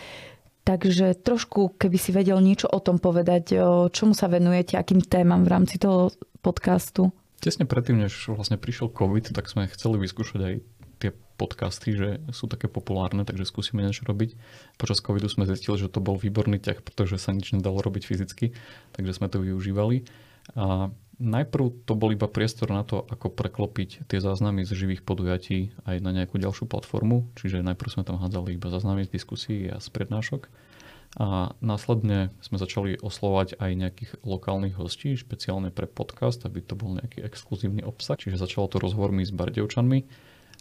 Takže 0.65 1.21
trošku, 1.21 1.77
keby 1.77 1.97
si 2.01 2.09
vedel 2.09 2.41
niečo 2.41 2.65
o 2.65 2.81
tom 2.81 2.97
povedať, 2.97 3.61
čomu 3.93 4.17
sa 4.17 4.25
venujete, 4.25 4.73
akým 4.73 5.05
témam 5.05 5.45
v 5.45 5.53
rámci 5.53 5.77
toho 5.77 6.09
podcastu. 6.41 7.13
Tesne 7.37 7.69
predtým, 7.69 8.01
než 8.01 8.33
vlastne 8.33 8.57
prišiel 8.57 8.89
COVID, 8.89 9.37
tak 9.37 9.45
sme 9.45 9.69
chceli 9.69 10.01
vyskúšať 10.01 10.41
aj 10.41 10.55
tie 10.97 11.13
podcasty, 11.37 11.93
že 11.93 12.09
sú 12.33 12.49
také 12.49 12.65
populárne, 12.65 13.21
takže 13.21 13.45
skúsime 13.45 13.85
niečo 13.85 14.01
robiť. 14.09 14.33
Počas 14.81 14.97
covidu 14.97 15.29
sme 15.29 15.45
zistili, 15.45 15.77
že 15.77 15.93
to 15.93 16.01
bol 16.01 16.17
výborný 16.17 16.57
ťah, 16.57 16.81
pretože 16.81 17.21
sa 17.21 17.37
nič 17.37 17.53
nedalo 17.53 17.77
robiť 17.85 18.01
fyzicky, 18.09 18.57
takže 18.97 19.13
sme 19.13 19.29
to 19.29 19.45
využívali. 19.45 20.09
A 20.57 20.89
najprv 21.17 21.85
to 21.85 21.93
bol 21.97 22.13
iba 22.13 22.29
priestor 22.29 22.69
na 22.69 22.85
to, 22.85 23.01
ako 23.09 23.33
preklopiť 23.33 24.05
tie 24.05 24.19
záznamy 24.21 24.63
z 24.63 24.73
živých 24.77 25.01
podujatí 25.01 25.73
aj 25.89 25.97
na 26.01 26.13
nejakú 26.13 26.37
ďalšiu 26.37 26.69
platformu, 26.69 27.25
čiže 27.37 27.65
najprv 27.65 27.89
sme 27.89 28.03
tam 28.05 28.21
hádzali 28.21 28.53
iba 28.53 28.69
záznamy 28.69 29.09
z 29.09 29.13
diskusí 29.17 29.55
a 29.69 29.81
z 29.81 29.87
prednášok. 29.89 30.49
A 31.17 31.55
následne 31.63 32.29
sme 32.43 32.61
začali 32.61 32.99
oslovať 32.99 33.57
aj 33.57 33.71
nejakých 33.73 34.11
lokálnych 34.21 34.77
hostí, 34.77 35.17
špeciálne 35.17 35.73
pre 35.73 35.89
podcast, 35.89 36.43
aby 36.45 36.61
to 36.61 36.77
bol 36.77 36.93
nejaký 36.93 37.23
exkluzívny 37.23 37.81
obsah. 37.81 38.19
Čiže 38.19 38.43
začalo 38.43 38.69
to 38.69 38.77
rozhovormi 38.77 39.25
s 39.25 39.33
Bardevčanmi 39.33 40.05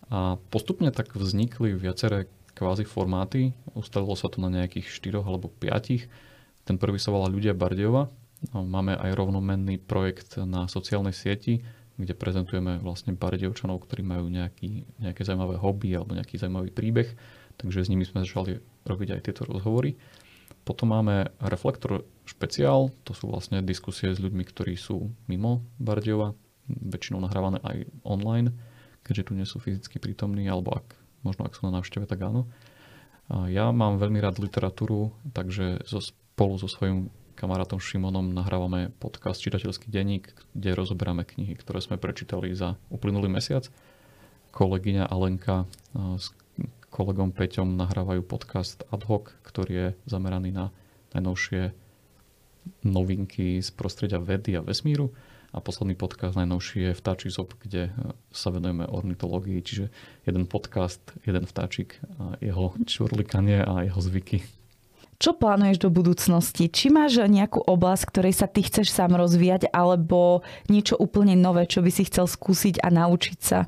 a 0.09 0.38
postupne 0.49 0.88
tak 0.95 1.12
vznikli 1.19 1.75
viaceré 1.75 2.31
kvázi 2.57 2.88
formáty. 2.88 3.53
Ustalilo 3.77 4.16
sa 4.16 4.33
to 4.33 4.40
na 4.40 4.49
nejakých 4.49 4.88
4 4.88 5.21
alebo 5.21 5.53
5. 5.53 6.09
Ten 6.64 6.77
prvý 6.81 6.97
sa 6.97 7.12
volá 7.12 7.29
Ľudia 7.29 7.53
Bardejova. 7.53 8.09
Máme 8.53 8.94
aj 8.94 9.16
rovnomenný 9.16 9.81
projekt 9.81 10.37
na 10.40 10.68
sociálnej 10.68 11.16
sieti, 11.16 11.64
kde 11.96 12.12
prezentujeme 12.12 12.77
vlastne 12.85 13.16
Bardejovčanov, 13.16 13.88
ktorí 13.88 14.05
majú 14.05 14.29
nejaký, 14.29 14.85
nejaké 15.01 15.25
zaujímavé 15.25 15.57
hobby 15.57 15.96
alebo 15.96 16.12
nejaký 16.12 16.37
zaujímavý 16.37 16.68
príbeh. 16.68 17.09
Takže 17.57 17.88
s 17.88 17.90
nimi 17.90 18.05
sme 18.05 18.20
začali 18.20 18.61
robiť 18.85 19.16
aj 19.16 19.20
tieto 19.25 19.49
rozhovory. 19.49 19.96
Potom 20.68 20.92
máme 20.92 21.33
Reflektor 21.40 22.05
špeciál, 22.29 22.92
to 23.07 23.16
sú 23.16 23.33
vlastne 23.33 23.64
diskusie 23.64 24.12
s 24.12 24.20
ľuďmi, 24.20 24.44
ktorí 24.44 24.77
sú 24.77 25.09
mimo 25.31 25.64
Bardejova, 25.81 26.37
väčšinou 26.68 27.22
nahrávané 27.22 27.62
aj 27.64 27.88
online 28.05 28.53
keďže 29.07 29.31
tu 29.31 29.33
nie 29.38 29.46
sú 29.46 29.62
fyzicky 29.62 30.03
prítomní, 30.03 30.51
alebo 30.51 30.75
ak, 30.75 30.99
možno 31.22 31.46
ak 31.46 31.55
sú 31.55 31.70
na 31.70 31.79
návšteve, 31.79 32.11
tak 32.11 32.27
áno. 32.27 32.51
A 33.31 33.46
ja 33.46 33.70
mám 33.70 34.03
veľmi 34.03 34.18
rád 34.18 34.42
literatúru, 34.42 35.14
takže 35.31 35.87
so, 35.87 36.03
spolu 36.03 36.59
so 36.59 36.66
svojím 36.66 37.14
kamarátom 37.37 37.77
Šimonom 37.77 38.33
nahrávame 38.33 38.88
podcast 38.96 39.44
Čitateľský 39.44 39.92
denník, 39.92 40.33
kde 40.57 40.72
rozoberáme 40.72 41.29
knihy, 41.29 41.53
ktoré 41.61 41.85
sme 41.85 42.01
prečítali 42.01 42.57
za 42.57 42.81
uplynulý 42.88 43.29
mesiac. 43.29 43.68
Kolegyňa 44.57 45.05
Alenka 45.12 45.68
s 45.92 46.33
kolegom 46.88 47.37
Peťom 47.37 47.77
nahrávajú 47.77 48.25
podcast 48.25 48.88
Ad 48.88 49.05
hoc, 49.05 49.37
ktorý 49.44 49.72
je 49.77 49.88
zameraný 50.09 50.49
na 50.49 50.72
najnovšie 51.12 51.77
novinky 52.88 53.61
z 53.61 53.68
prostredia 53.77 54.16
vedy 54.16 54.57
a 54.57 54.64
vesmíru. 54.64 55.12
A 55.53 55.61
posledný 55.61 55.92
podcast 55.92 56.40
najnovší 56.40 56.90
je 56.90 56.99
Vtáči 56.99 57.29
zob, 57.29 57.53
kde 57.61 57.92
sa 58.33 58.49
venujeme 58.49 58.88
ornitológii, 58.88 59.61
čiže 59.61 59.92
jeden 60.25 60.49
podcast, 60.49 61.01
jeden 61.29 61.44
vtáčik 61.44 62.01
a 62.16 62.40
jeho 62.40 62.72
čurlikanie 62.88 63.61
a 63.61 63.85
jeho 63.85 64.01
zvyky. 64.01 64.40
Čo 65.16 65.33
plánuješ 65.33 65.81
do 65.81 65.88
budúcnosti? 65.88 66.68
Či 66.68 66.92
máš 66.92 67.16
nejakú 67.24 67.64
oblasť, 67.64 68.05
ktorej 68.12 68.35
sa 68.37 68.46
ty 68.46 68.61
chceš 68.64 68.92
sám 68.92 69.16
rozvíjať, 69.16 69.72
alebo 69.72 70.44
niečo 70.68 70.96
úplne 71.00 71.33
nové, 71.35 71.64
čo 71.64 71.81
by 71.81 71.88
si 71.88 72.05
chcel 72.05 72.29
skúsiť 72.29 72.85
a 72.85 72.92
naučiť 72.92 73.38
sa? 73.40 73.64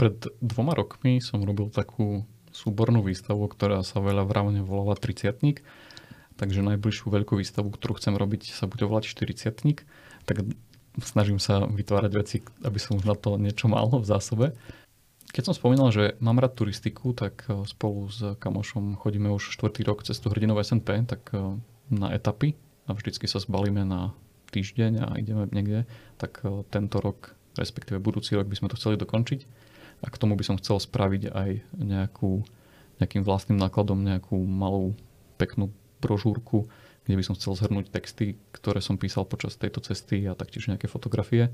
Pred 0.00 0.40
dvoma 0.40 0.72
rokmi 0.76 1.20
som 1.20 1.44
robil 1.44 1.68
takú 1.68 2.24
súbornú 2.52 3.04
výstavu, 3.04 3.44
ktorá 3.52 3.84
sa 3.84 4.00
veľa 4.00 4.24
vravne 4.24 4.64
volala 4.64 4.96
30 4.96 5.60
takže 6.36 6.60
najbližšiu 6.60 7.08
veľkú 7.08 7.40
výstavu, 7.40 7.72
ktorú 7.72 7.96
chcem 7.96 8.12
robiť, 8.12 8.52
sa 8.52 8.68
bude 8.68 8.84
volať 8.84 9.08
40 9.08 9.56
tak 10.28 10.36
snažím 11.00 11.40
sa 11.40 11.64
vytvárať 11.64 12.12
veci, 12.12 12.36
aby 12.64 12.78
som 12.80 12.96
už 13.00 13.04
na 13.04 13.16
to 13.16 13.36
niečo 13.36 13.68
mal 13.68 13.88
v 13.88 14.06
zásobe. 14.06 14.46
Keď 15.32 15.42
som 15.52 15.54
spomínal, 15.54 15.90
že 15.90 16.14
mám 16.22 16.38
rád 16.38 16.54
turistiku, 16.54 17.10
tak 17.16 17.46
eh, 17.48 17.54
spolu 17.66 18.10
s 18.10 18.38
kamošom 18.38 18.98
chodíme 19.00 19.30
už 19.32 19.54
štvrtý 19.54 19.82
rok 19.86 20.06
cez 20.06 20.18
tú 20.22 20.30
hrdinov 20.30 20.62
SNP, 20.62 21.06
tak 21.08 21.30
eh, 21.34 21.58
na 21.90 22.12
etapy 22.14 22.54
a 22.86 22.94
vždycky 22.94 23.26
sa 23.26 23.42
zbalíme 23.42 23.82
na 23.82 24.14
týždeň 24.54 24.92
a 25.02 25.08
ideme 25.18 25.50
niekde, 25.50 25.84
tak 26.20 26.42
eh, 26.46 26.62
tento 26.70 27.02
rok, 27.02 27.34
respektíve 27.58 27.98
budúci 27.98 28.38
rok 28.38 28.46
by 28.46 28.56
sme 28.56 28.70
to 28.70 28.78
chceli 28.78 28.94
dokončiť. 29.00 29.40
A 30.04 30.12
k 30.12 30.20
tomu 30.20 30.36
by 30.36 30.44
som 30.44 30.60
chcel 30.60 30.76
spraviť 30.76 31.32
aj 31.32 31.50
nejakú, 31.80 32.44
nejakým 33.00 33.24
vlastným 33.24 33.56
nákladom 33.56 34.04
nejakú 34.04 34.36
malú 34.36 34.92
peknú 35.40 35.72
brožúrku, 36.04 36.68
kde 37.08 37.16
by 37.16 37.24
som 37.24 37.32
chcel 37.32 37.56
zhrnúť 37.56 37.88
texty, 37.88 38.36
ktoré 38.52 38.84
som 38.84 39.00
písal 39.00 39.24
počas 39.24 39.56
tejto 39.56 39.80
cesty 39.80 40.28
a 40.28 40.36
taktiež 40.36 40.68
nejaké 40.68 40.84
fotografie 40.84 41.48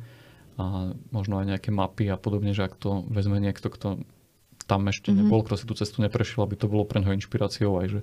a 0.61 0.93
možno 1.11 1.41
aj 1.41 1.57
nejaké 1.57 1.71
mapy 1.73 2.13
a 2.13 2.21
podobne, 2.21 2.53
že 2.53 2.69
ak 2.69 2.77
to 2.77 3.09
vezme 3.09 3.41
niekto, 3.41 3.73
kto 3.73 4.05
tam 4.69 4.81
ešte 4.89 5.11
mm-hmm. 5.11 5.27
nebol, 5.27 5.43
kto 5.43 5.55
si 5.59 5.65
tú 5.67 5.75
cestu 5.75 6.05
neprešiel, 6.05 6.45
aby 6.45 6.55
to 6.55 6.71
bolo 6.71 6.85
pre 6.87 7.01
neho 7.03 7.17
inšpiráciou 7.17 7.83
aj, 7.83 7.87
že 7.99 8.01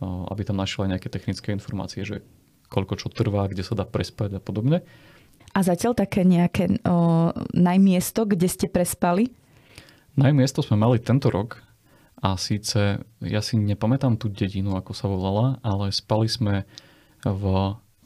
aby 0.00 0.42
tam 0.48 0.56
našiel 0.56 0.88
aj 0.88 0.90
nejaké 0.96 1.08
technické 1.12 1.52
informácie, 1.52 2.06
že 2.08 2.24
koľko 2.72 2.94
čo 2.96 3.08
trvá, 3.12 3.50
kde 3.50 3.66
sa 3.66 3.76
dá 3.76 3.84
prespať 3.84 4.38
a 4.38 4.40
podobne. 4.40 4.80
A 5.50 5.66
zatiaľ 5.66 5.98
také 5.98 6.22
nejaké 6.22 6.78
o, 6.86 7.34
najmiesto, 7.52 8.22
kde 8.22 8.46
ste 8.46 8.66
prespali? 8.70 9.34
Najmiesto 10.14 10.62
sme 10.62 10.78
mali 10.78 11.02
tento 11.02 11.26
rok 11.26 11.58
a 12.22 12.38
síce, 12.38 13.02
ja 13.18 13.40
si 13.42 13.58
nepamätám 13.58 14.14
tú 14.14 14.30
dedinu, 14.30 14.78
ako 14.78 14.94
sa 14.94 15.10
volala, 15.10 15.58
ale 15.66 15.90
spali 15.90 16.30
sme 16.30 16.64
v 17.26 17.44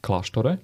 kláštore, 0.00 0.58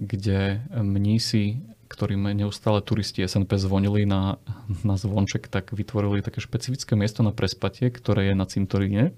kde 0.00 0.64
mnísi 0.72 1.60
ktorým 1.90 2.30
neustále 2.38 2.78
turisti 2.86 3.26
SNP 3.26 3.58
zvonili 3.58 4.06
na, 4.06 4.38
na 4.86 4.94
zvonček, 4.94 5.50
tak 5.50 5.74
vytvorili 5.74 6.22
také 6.22 6.38
špecifické 6.38 6.94
miesto 6.94 7.26
na 7.26 7.34
prespatie, 7.34 7.90
ktoré 7.90 8.30
je 8.30 8.34
na 8.38 8.46
cintoríne. 8.46 9.10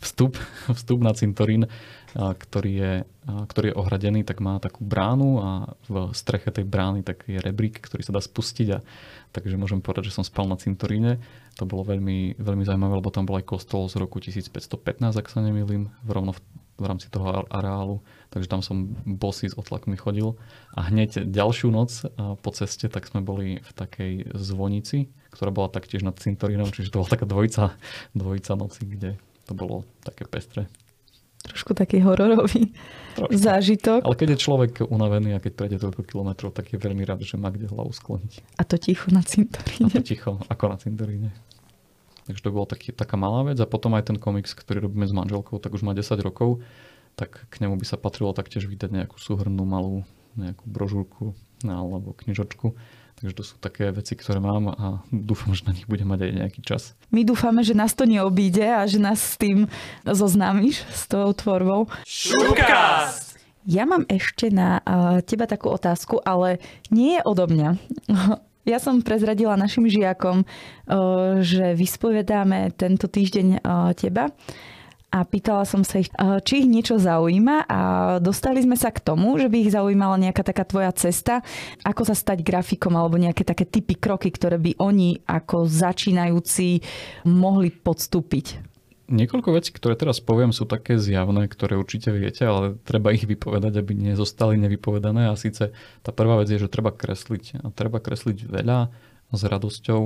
Vstup, 0.00 0.36
vstup 0.72 1.00
na 1.04 1.12
cintorín, 1.12 1.68
ktorý 2.16 2.72
je, 2.72 2.92
ktorý 3.28 3.66
je 3.72 3.78
ohradený, 3.80 4.24
tak 4.24 4.40
má 4.40 4.56
takú 4.56 4.80
bránu 4.80 5.36
a 5.36 5.50
v 5.84 6.16
streche 6.16 6.48
tej 6.48 6.64
brány 6.64 7.04
tak 7.04 7.28
je 7.28 7.36
rebrík, 7.36 7.84
ktorý 7.84 8.00
sa 8.00 8.16
dá 8.16 8.24
spustiť. 8.24 8.68
A, 8.72 8.80
takže 9.36 9.60
môžem 9.60 9.84
povedať, 9.84 10.08
že 10.08 10.16
som 10.16 10.24
spal 10.24 10.48
na 10.48 10.56
cintoríne. 10.56 11.20
To 11.60 11.68
bolo 11.68 11.84
veľmi, 11.84 12.40
veľmi 12.40 12.64
zaujímavé, 12.64 13.04
lebo 13.04 13.12
tam 13.12 13.28
bol 13.28 13.36
aj 13.36 13.48
kostol 13.48 13.88
z 13.92 14.00
roku 14.00 14.16
1515, 14.16 15.12
ak 15.12 15.28
sa 15.28 15.44
nemýlim, 15.44 15.92
rovno 16.08 16.32
v 16.32 16.40
v 16.76 16.84
rámci 16.84 17.08
toho 17.08 17.44
areálu, 17.48 18.04
takže 18.30 18.48
tam 18.50 18.60
som 18.62 18.94
bosý 19.04 19.50
s 19.50 19.58
otlakmi 19.58 19.96
chodil. 19.96 20.34
A 20.74 20.86
hneď 20.88 21.26
ďalšiu 21.26 21.68
noc 21.70 22.04
po 22.16 22.50
ceste 22.52 22.90
tak 22.90 23.06
sme 23.06 23.22
boli 23.22 23.60
v 23.60 23.70
takej 23.72 24.12
zvonici, 24.34 25.10
ktorá 25.34 25.52
bola 25.52 25.68
taktiež 25.68 26.02
nad 26.02 26.16
cintorínom, 26.16 26.72
čiže 26.72 26.92
to 26.92 27.02
bola 27.04 27.10
taká 27.12 27.26
dvojica, 27.28 27.76
dvojica 28.20 28.52
noci, 28.56 28.82
kde 28.86 29.10
to 29.46 29.52
bolo 29.54 29.86
také 30.02 30.26
pestré. 30.26 30.66
Trošku 31.46 31.78
taký 31.78 32.02
hororový 32.02 32.74
Trošku. 33.14 33.38
zážitok. 33.38 34.02
Ale 34.02 34.18
keď 34.18 34.34
je 34.34 34.38
človek 34.42 34.72
unavený 34.82 35.38
a 35.38 35.42
keď 35.42 35.52
prejde 35.54 35.78
toľko 35.78 36.02
kilometrov, 36.02 36.50
tak 36.50 36.74
je 36.74 36.78
veľmi 36.82 37.06
rád, 37.06 37.22
že 37.22 37.38
má 37.38 37.54
kde 37.54 37.70
hlavu 37.70 37.94
skloniť. 37.94 38.58
A 38.58 38.66
to 38.66 38.74
ticho 38.82 39.14
na 39.14 39.22
cintoríne. 39.22 39.86
A 39.86 39.94
to 39.94 40.02
ticho, 40.02 40.42
ako 40.50 40.64
na 40.74 40.76
cintoríne. 40.82 41.30
Takže 42.26 42.42
to 42.42 42.50
bola 42.50 42.66
taký, 42.66 42.90
taká 42.90 43.14
malá 43.14 43.46
vec. 43.46 43.62
A 43.62 43.70
potom 43.70 43.94
aj 43.94 44.10
ten 44.10 44.18
komiks, 44.18 44.58
ktorý 44.58 44.90
robíme 44.90 45.06
s 45.06 45.14
manželkou, 45.14 45.62
tak 45.62 45.70
už 45.70 45.86
má 45.86 45.94
10 45.94 46.18
rokov, 46.26 46.58
tak 47.16 47.48
k 47.48 47.54
nemu 47.64 47.80
by 47.80 47.86
sa 47.88 47.96
patrilo 47.96 48.36
taktiež 48.36 48.68
vydať 48.68 48.92
nejakú 48.92 49.16
súhrnú 49.16 49.64
malú 49.64 50.04
nejakú 50.36 50.68
brožúrku 50.68 51.32
alebo 51.64 52.12
knižočku. 52.12 52.76
Takže 53.16 53.32
to 53.32 53.42
sú 53.48 53.56
také 53.56 53.88
veci, 53.96 54.12
ktoré 54.12 54.44
mám 54.44 54.68
a 54.68 55.00
dúfam, 55.08 55.56
že 55.56 55.64
na 55.64 55.72
nich 55.72 55.88
budem 55.88 56.04
mať 56.04 56.28
aj 56.28 56.32
nejaký 56.36 56.60
čas. 56.60 56.92
My 57.08 57.24
dúfame, 57.24 57.64
že 57.64 57.72
nás 57.72 57.96
to 57.96 58.04
neobíde 58.04 58.60
a 58.60 58.84
že 58.84 59.00
nás 59.00 59.16
s 59.16 59.40
tým 59.40 59.72
zoznámiš, 60.04 60.84
s 60.92 61.08
tou 61.08 61.32
tvorbou. 61.32 61.88
Šupcast! 62.04 63.40
Ja 63.64 63.88
mám 63.88 64.04
ešte 64.12 64.52
na 64.52 64.84
teba 65.24 65.48
takú 65.48 65.72
otázku, 65.72 66.20
ale 66.22 66.60
nie 66.92 67.16
je 67.18 67.22
odo 67.24 67.48
mňa. 67.48 67.68
Ja 68.66 68.82
som 68.82 68.98
prezradila 68.98 69.54
našim 69.54 69.86
žiakom, 69.86 70.42
že 71.38 71.78
vyspovedáme 71.78 72.74
tento 72.74 73.06
týždeň 73.06 73.62
teba 73.94 74.34
a 75.10 75.22
pýtala 75.22 75.62
som 75.64 75.86
sa 75.86 76.02
ich, 76.02 76.10
či 76.44 76.66
ich 76.66 76.68
niečo 76.68 76.98
zaujíma 76.98 77.70
a 77.70 77.80
dostali 78.18 78.60
sme 78.60 78.74
sa 78.74 78.90
k 78.90 79.00
tomu, 79.00 79.38
že 79.38 79.46
by 79.46 79.56
ich 79.62 79.72
zaujímala 79.72 80.18
nejaká 80.18 80.42
taká 80.42 80.66
tvoja 80.66 80.90
cesta, 80.92 81.40
ako 81.86 82.02
sa 82.04 82.14
stať 82.18 82.42
grafikom 82.42 82.92
alebo 82.92 83.16
nejaké 83.16 83.46
také 83.46 83.64
typy 83.64 83.96
kroky, 83.96 84.28
ktoré 84.34 84.58
by 84.58 84.76
oni 84.82 85.22
ako 85.24 85.64
začínajúci 85.70 86.82
mohli 87.24 87.70
podstúpiť. 87.70 88.76
Niekoľko 89.06 89.54
vecí, 89.54 89.70
ktoré 89.70 89.94
teraz 89.94 90.18
poviem, 90.18 90.50
sú 90.50 90.66
také 90.66 90.98
zjavné, 90.98 91.46
ktoré 91.46 91.78
určite 91.78 92.10
viete, 92.10 92.42
ale 92.42 92.74
treba 92.82 93.14
ich 93.14 93.22
vypovedať, 93.22 93.78
aby 93.78 93.94
nezostali 93.94 94.58
nevypovedané. 94.58 95.30
A 95.30 95.38
síce 95.38 95.70
tá 96.02 96.10
prvá 96.10 96.42
vec 96.42 96.50
je, 96.50 96.58
že 96.58 96.66
treba 96.66 96.90
kresliť. 96.90 97.62
A 97.62 97.70
treba 97.70 98.02
kresliť 98.02 98.50
veľa 98.50 98.90
s 99.30 99.40
radosťou. 99.46 100.00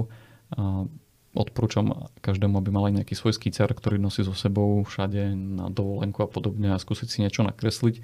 A 0.52 0.84
odporúčam 1.30 2.10
každému, 2.18 2.58
aby 2.58 2.70
mal 2.74 2.90
aj 2.90 3.02
nejaký 3.02 3.14
svoj 3.14 3.38
skicár, 3.38 3.70
ktorý 3.70 4.02
nosí 4.02 4.26
so 4.26 4.34
sebou 4.34 4.82
všade 4.82 5.34
na 5.34 5.70
dovolenku 5.70 6.26
a 6.26 6.28
podobne 6.28 6.74
a 6.74 6.82
skúsiť 6.82 7.08
si 7.08 7.22
niečo 7.22 7.46
nakresliť. 7.46 8.02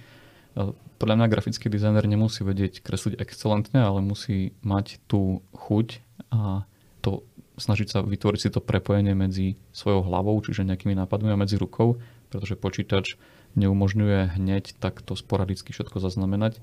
Podľa 0.97 1.15
mňa 1.21 1.33
grafický 1.33 1.69
dizajner 1.69 2.07
nemusí 2.09 2.41
vedieť 2.47 2.81
kresliť 2.81 3.21
excelentne, 3.21 3.83
ale 3.83 4.01
musí 4.01 4.57
mať 4.65 5.03
tú 5.05 5.45
chuť 5.53 6.01
a 6.33 6.65
to 7.05 7.27
snažiť 7.61 7.89
sa 7.93 7.99
vytvoriť 8.01 8.41
si 8.41 8.49
to 8.53 8.65
prepojenie 8.65 9.13
medzi 9.13 9.61
svojou 9.73 10.07
hlavou, 10.07 10.37
čiže 10.41 10.65
nejakými 10.65 10.97
nápadmi 10.97 11.33
a 11.33 11.41
medzi 11.41 11.61
rukou, 11.61 12.01
pretože 12.33 12.57
počítač 12.57 13.21
neumožňuje 13.57 14.37
hneď 14.37 14.77
takto 14.81 15.17
sporadicky 15.17 15.73
všetko 15.73 16.01
zaznamenať 16.01 16.61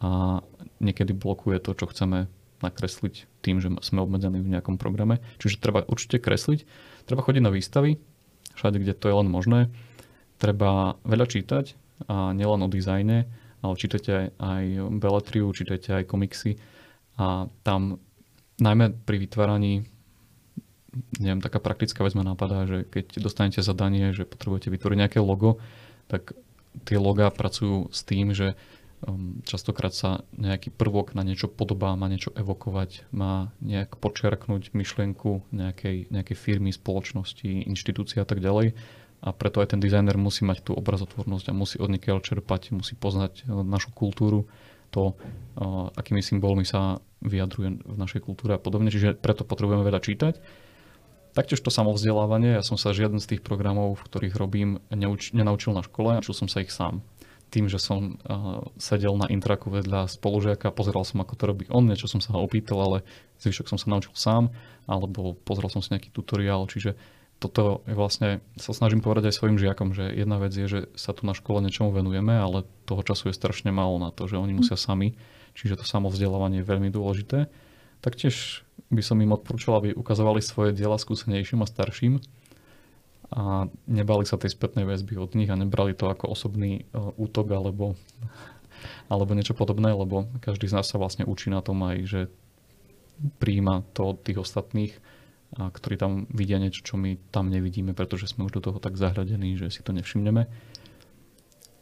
a 0.00 0.40
niekedy 0.80 1.12
blokuje 1.12 1.60
to, 1.60 1.76
čo 1.76 1.86
chceme 1.90 2.30
nakresliť 2.60 3.28
tým, 3.40 3.60
že 3.60 3.68
sme 3.80 4.04
obmedzení 4.04 4.40
v 4.40 4.52
nejakom 4.52 4.76
programe. 4.76 5.20
Čiže 5.40 5.60
treba 5.60 5.84
určite 5.88 6.20
kresliť, 6.20 6.64
treba 7.08 7.24
chodiť 7.24 7.42
na 7.44 7.52
výstavy, 7.52 7.96
všade, 8.56 8.78
kde 8.80 8.94
to 8.96 9.08
je 9.08 9.14
len 9.16 9.28
možné. 9.28 9.72
Treba 10.40 11.00
veľa 11.04 11.26
čítať 11.28 11.76
a 12.08 12.32
nielen 12.32 12.64
o 12.64 12.68
dizajne, 12.68 13.28
ale 13.60 13.74
čítajte 13.76 14.32
aj 14.40 14.64
beletriu, 15.00 15.52
čítajte 15.52 16.00
aj 16.00 16.08
komiksy 16.08 16.56
a 17.20 17.48
tam 17.60 18.00
najmä 18.56 18.96
pri 19.04 19.16
vytváraní 19.20 19.84
neviem, 21.18 21.42
taká 21.42 21.62
praktická 21.62 22.02
vec 22.02 22.18
ma 22.18 22.26
napadá, 22.26 22.66
že 22.66 22.82
keď 22.82 23.22
dostanete 23.22 23.62
zadanie, 23.62 24.10
že 24.10 24.26
potrebujete 24.26 24.74
vytvoriť 24.74 24.98
nejaké 24.98 25.18
logo, 25.22 25.62
tak 26.10 26.34
tie 26.86 26.98
logá 26.98 27.30
pracujú 27.30 27.90
s 27.90 28.02
tým, 28.02 28.34
že 28.34 28.58
um, 29.06 29.40
častokrát 29.44 29.92
sa 29.92 30.24
nejaký 30.36 30.72
prvok 30.72 31.12
na 31.16 31.24
niečo 31.24 31.48
podobá, 31.48 31.92
má 31.96 32.06
niečo 32.08 32.32
evokovať, 32.36 33.10
má 33.12 33.52
nejak 33.60 33.96
počiarknúť 34.00 34.72
myšlienku 34.72 35.44
nejakej, 35.52 36.12
nejakej 36.12 36.36
firmy, 36.36 36.70
spoločnosti, 36.72 37.68
inštitúcie 37.68 38.20
a 38.20 38.26
tak 38.28 38.40
ďalej. 38.40 38.76
A 39.20 39.36
preto 39.36 39.60
aj 39.60 39.76
ten 39.76 39.80
dizajner 39.84 40.16
musí 40.16 40.48
mať 40.48 40.64
tú 40.64 40.72
obrazotvornosť 40.72 41.52
a 41.52 41.56
musí 41.56 41.76
od 41.76 41.92
čerpať, 42.24 42.72
musí 42.72 42.96
poznať 42.96 43.44
uh, 43.44 43.60
našu 43.60 43.92
kultúru, 43.92 44.48
to, 44.90 45.14
uh, 45.14 45.92
akými 45.94 46.24
symbolmi 46.24 46.66
sa 46.66 46.98
vyjadruje 47.20 47.84
v 47.84 47.96
našej 48.00 48.24
kultúre 48.24 48.56
a 48.56 48.60
podobne. 48.60 48.88
Čiže 48.88 49.20
preto 49.20 49.44
potrebujeme 49.44 49.84
veľa 49.84 50.00
čítať. 50.00 50.34
Taktiež 51.30 51.62
to 51.62 51.70
samovzdelávanie, 51.70 52.58
ja 52.58 52.64
som 52.66 52.74
sa 52.74 52.90
žiaden 52.90 53.22
z 53.22 53.36
tých 53.36 53.42
programov, 53.46 53.94
v 53.94 54.02
ktorých 54.02 54.34
robím, 54.34 54.82
neuč- 54.90 55.30
nenaučil 55.30 55.70
na 55.70 55.86
škole, 55.86 56.18
učil 56.18 56.34
som 56.34 56.50
sa 56.50 56.58
ich 56.58 56.74
sám. 56.74 57.06
Tým, 57.50 57.66
že 57.66 57.82
som 57.82 58.14
uh, 58.14 58.62
sedel 58.78 59.14
na 59.18 59.26
intraku 59.26 59.74
vedľa 59.74 60.06
spolužiaka, 60.06 60.70
pozeral 60.70 61.02
som, 61.02 61.18
ako 61.18 61.34
to 61.34 61.44
robí 61.50 61.64
on, 61.66 61.90
niečo 61.90 62.06
som 62.06 62.22
sa 62.22 62.38
ho 62.38 62.46
opýtal, 62.46 62.78
ale 62.78 62.98
zvyšok 63.42 63.66
som 63.66 63.78
sa 63.78 63.90
naučil 63.90 64.14
sám, 64.14 64.54
alebo 64.86 65.34
pozrel 65.34 65.66
som 65.66 65.82
si 65.82 65.90
nejaký 65.90 66.14
tutoriál, 66.14 66.70
čiže 66.70 66.94
toto 67.40 67.80
je 67.88 67.96
vlastne, 67.96 68.44
sa 68.60 68.76
snažím 68.76 69.00
povedať 69.00 69.32
aj 69.32 69.34
svojim 69.40 69.56
žiakom, 69.56 69.96
že 69.96 70.12
jedna 70.12 70.36
vec 70.36 70.52
je, 70.52 70.68
že 70.68 70.80
sa 70.92 71.16
tu 71.16 71.24
na 71.24 71.32
škole 71.32 71.64
niečomu 71.64 71.88
venujeme, 71.88 72.36
ale 72.36 72.68
toho 72.84 73.00
času 73.00 73.32
je 73.32 73.38
strašne 73.40 73.72
málo 73.72 73.96
na 73.96 74.12
to, 74.12 74.28
že 74.28 74.36
oni 74.36 74.52
musia 74.52 74.76
sami, 74.76 75.16
čiže 75.56 75.80
to 75.80 75.84
samovzdelávanie 75.88 76.60
je 76.60 76.68
veľmi 76.68 76.92
dôležité. 76.92 77.48
Taktiež 78.04 78.62
by 78.92 79.00
som 79.00 79.16
im 79.24 79.32
odporúčal, 79.32 79.80
aby 79.80 79.96
ukazovali 79.96 80.44
svoje 80.44 80.76
diela 80.76 81.00
skúsenejším 81.00 81.64
a 81.64 81.66
starším 81.66 82.20
a 83.30 83.70
nebali 83.86 84.26
sa 84.26 84.34
tej 84.34 84.50
spätnej 84.54 84.82
väzby 84.82 85.14
od 85.14 85.38
nich 85.38 85.46
a 85.50 85.58
nebrali 85.58 85.94
to 85.94 86.10
ako 86.10 86.34
osobný 86.34 86.86
uh, 86.90 87.14
útok 87.14 87.54
alebo, 87.54 87.94
alebo 89.06 89.30
niečo 89.38 89.54
podobné, 89.54 89.94
lebo 89.94 90.26
každý 90.42 90.66
z 90.66 90.82
nás 90.82 90.90
sa 90.90 90.98
vlastne 90.98 91.22
učí 91.22 91.46
na 91.46 91.62
tom 91.62 91.78
aj, 91.86 91.96
že 92.10 92.20
príjima 93.38 93.86
to 93.94 94.16
od 94.16 94.18
tých 94.26 94.42
ostatných 94.42 94.92
a 95.58 95.70
ktorí 95.70 95.98
tam 95.98 96.30
vidia 96.30 96.62
niečo, 96.62 96.86
čo 96.86 96.94
my 96.94 97.18
tam 97.34 97.50
nevidíme, 97.50 97.90
pretože 97.90 98.30
sme 98.30 98.46
už 98.46 98.62
do 98.62 98.64
toho 98.70 98.78
tak 98.78 98.94
zahradení, 98.94 99.58
že 99.58 99.70
si 99.70 99.82
to 99.82 99.90
nevšimneme. 99.90 100.46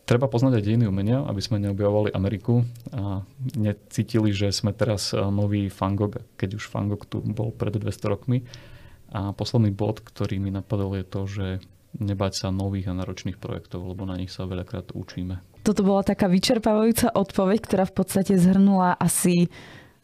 Treba 0.09 0.25
poznať 0.25 0.57
aj 0.57 0.65
dejiny 0.65 0.89
umenia, 0.89 1.21
aby 1.29 1.37
sme 1.45 1.61
neobjavovali 1.61 2.17
Ameriku 2.17 2.65
a 2.97 3.29
necítili, 3.61 4.33
že 4.33 4.49
sme 4.57 4.73
teraz 4.73 5.13
nový 5.13 5.69
Fangog, 5.69 6.17
keď 6.41 6.57
už 6.57 6.65
Fangog 6.65 7.05
tu 7.05 7.21
bol 7.21 7.53
pred 7.53 7.77
200 7.77 8.09
rokmi. 8.09 8.41
A 9.09 9.33
posledný 9.33 9.73
bod, 9.73 10.05
ktorý 10.05 10.37
mi 10.37 10.53
napadol, 10.53 11.01
je 11.01 11.07
to, 11.07 11.21
že 11.25 11.47
nebať 11.97 12.33
sa 12.44 12.49
nových 12.53 12.92
a 12.92 12.97
náročných 12.97 13.40
projektov, 13.40 13.88
lebo 13.88 14.05
na 14.05 14.21
nich 14.21 14.29
sa 14.29 14.44
veľakrát 14.44 14.92
učíme. 14.92 15.40
Toto 15.64 15.85
bola 15.85 16.05
taká 16.05 16.29
vyčerpávajúca 16.29 17.12
odpoveď, 17.16 17.59
ktorá 17.64 17.85
v 17.88 17.94
podstate 17.97 18.37
zhrnula 18.37 18.97
asi 19.01 19.49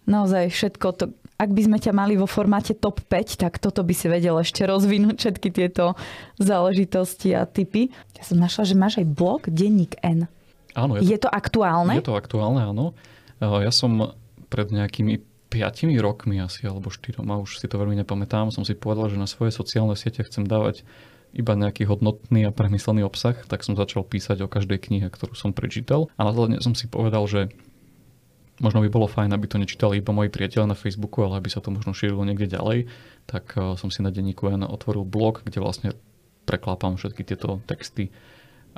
naozaj 0.04 0.52
všetko 0.52 0.86
to, 0.96 1.04
ak 1.36 1.50
by 1.50 1.62
sme 1.64 1.78
ťa 1.80 1.92
mali 1.92 2.14
vo 2.16 2.28
formáte 2.28 2.76
top 2.76 3.00
5, 3.04 3.40
tak 3.40 3.60
toto 3.60 3.84
by 3.84 3.94
si 3.96 4.06
vedel 4.08 4.36
ešte 4.40 4.64
rozvinúť 4.64 5.16
všetky 5.20 5.48
tieto 5.52 5.96
záležitosti 6.40 7.36
a 7.36 7.48
typy. 7.48 7.92
Ja 8.16 8.22
som 8.24 8.40
našla, 8.40 8.68
že 8.68 8.74
máš 8.76 9.00
aj 9.00 9.06
blog 9.08 9.48
Denník 9.48 10.00
N. 10.04 10.28
Áno, 10.74 10.98
je, 10.98 11.06
je 11.06 11.18
to, 11.20 11.28
to 11.28 11.30
aktuálne? 11.32 11.94
Je 11.96 12.04
to 12.04 12.16
aktuálne, 12.16 12.60
áno. 12.64 12.96
Ja 13.40 13.72
som 13.74 14.14
pred 14.48 14.70
nejakými 14.70 15.33
5 15.54 15.94
rokmi 16.02 16.42
asi, 16.42 16.66
alebo 16.66 16.90
4, 16.90 17.22
a 17.22 17.34
už 17.38 17.62
si 17.62 17.70
to 17.70 17.78
veľmi 17.78 17.94
nepamätám, 18.02 18.50
som 18.50 18.66
si 18.66 18.74
povedal, 18.74 19.14
že 19.14 19.22
na 19.22 19.30
svoje 19.30 19.54
sociálne 19.54 19.94
siete 19.94 20.26
chcem 20.26 20.42
dávať 20.42 20.82
iba 21.34 21.54
nejaký 21.54 21.86
hodnotný 21.86 22.46
a 22.46 22.54
premyslený 22.54 23.06
obsah, 23.06 23.38
tak 23.46 23.62
som 23.62 23.78
začal 23.78 24.06
písať 24.06 24.46
o 24.46 24.50
každej 24.50 24.78
knihe, 24.78 25.06
ktorú 25.10 25.34
som 25.34 25.50
prečítal. 25.50 26.10
A 26.18 26.26
následne 26.26 26.62
som 26.62 26.78
si 26.78 26.86
povedal, 26.86 27.26
že 27.26 27.50
možno 28.62 28.82
by 28.82 28.90
bolo 28.90 29.10
fajn, 29.10 29.34
aby 29.34 29.46
to 29.50 29.58
nečítali 29.58 29.98
iba 29.98 30.14
moji 30.14 30.30
priateľe 30.30 30.70
na 30.70 30.78
Facebooku, 30.78 31.26
ale 31.26 31.42
aby 31.42 31.50
sa 31.50 31.58
to 31.58 31.74
možno 31.74 31.90
šírilo 31.90 32.22
niekde 32.22 32.54
ďalej, 32.54 32.86
tak 33.26 33.54
eh, 33.58 33.74
som 33.74 33.90
si 33.90 34.02
na 34.02 34.14
denníku 34.14 34.46
N 34.50 34.66
otvoril 34.66 35.02
blog, 35.02 35.42
kde 35.42 35.58
vlastne 35.58 35.90
preklápam 36.46 36.94
všetky 36.94 37.22
tieto 37.26 37.58
texty 37.66 38.14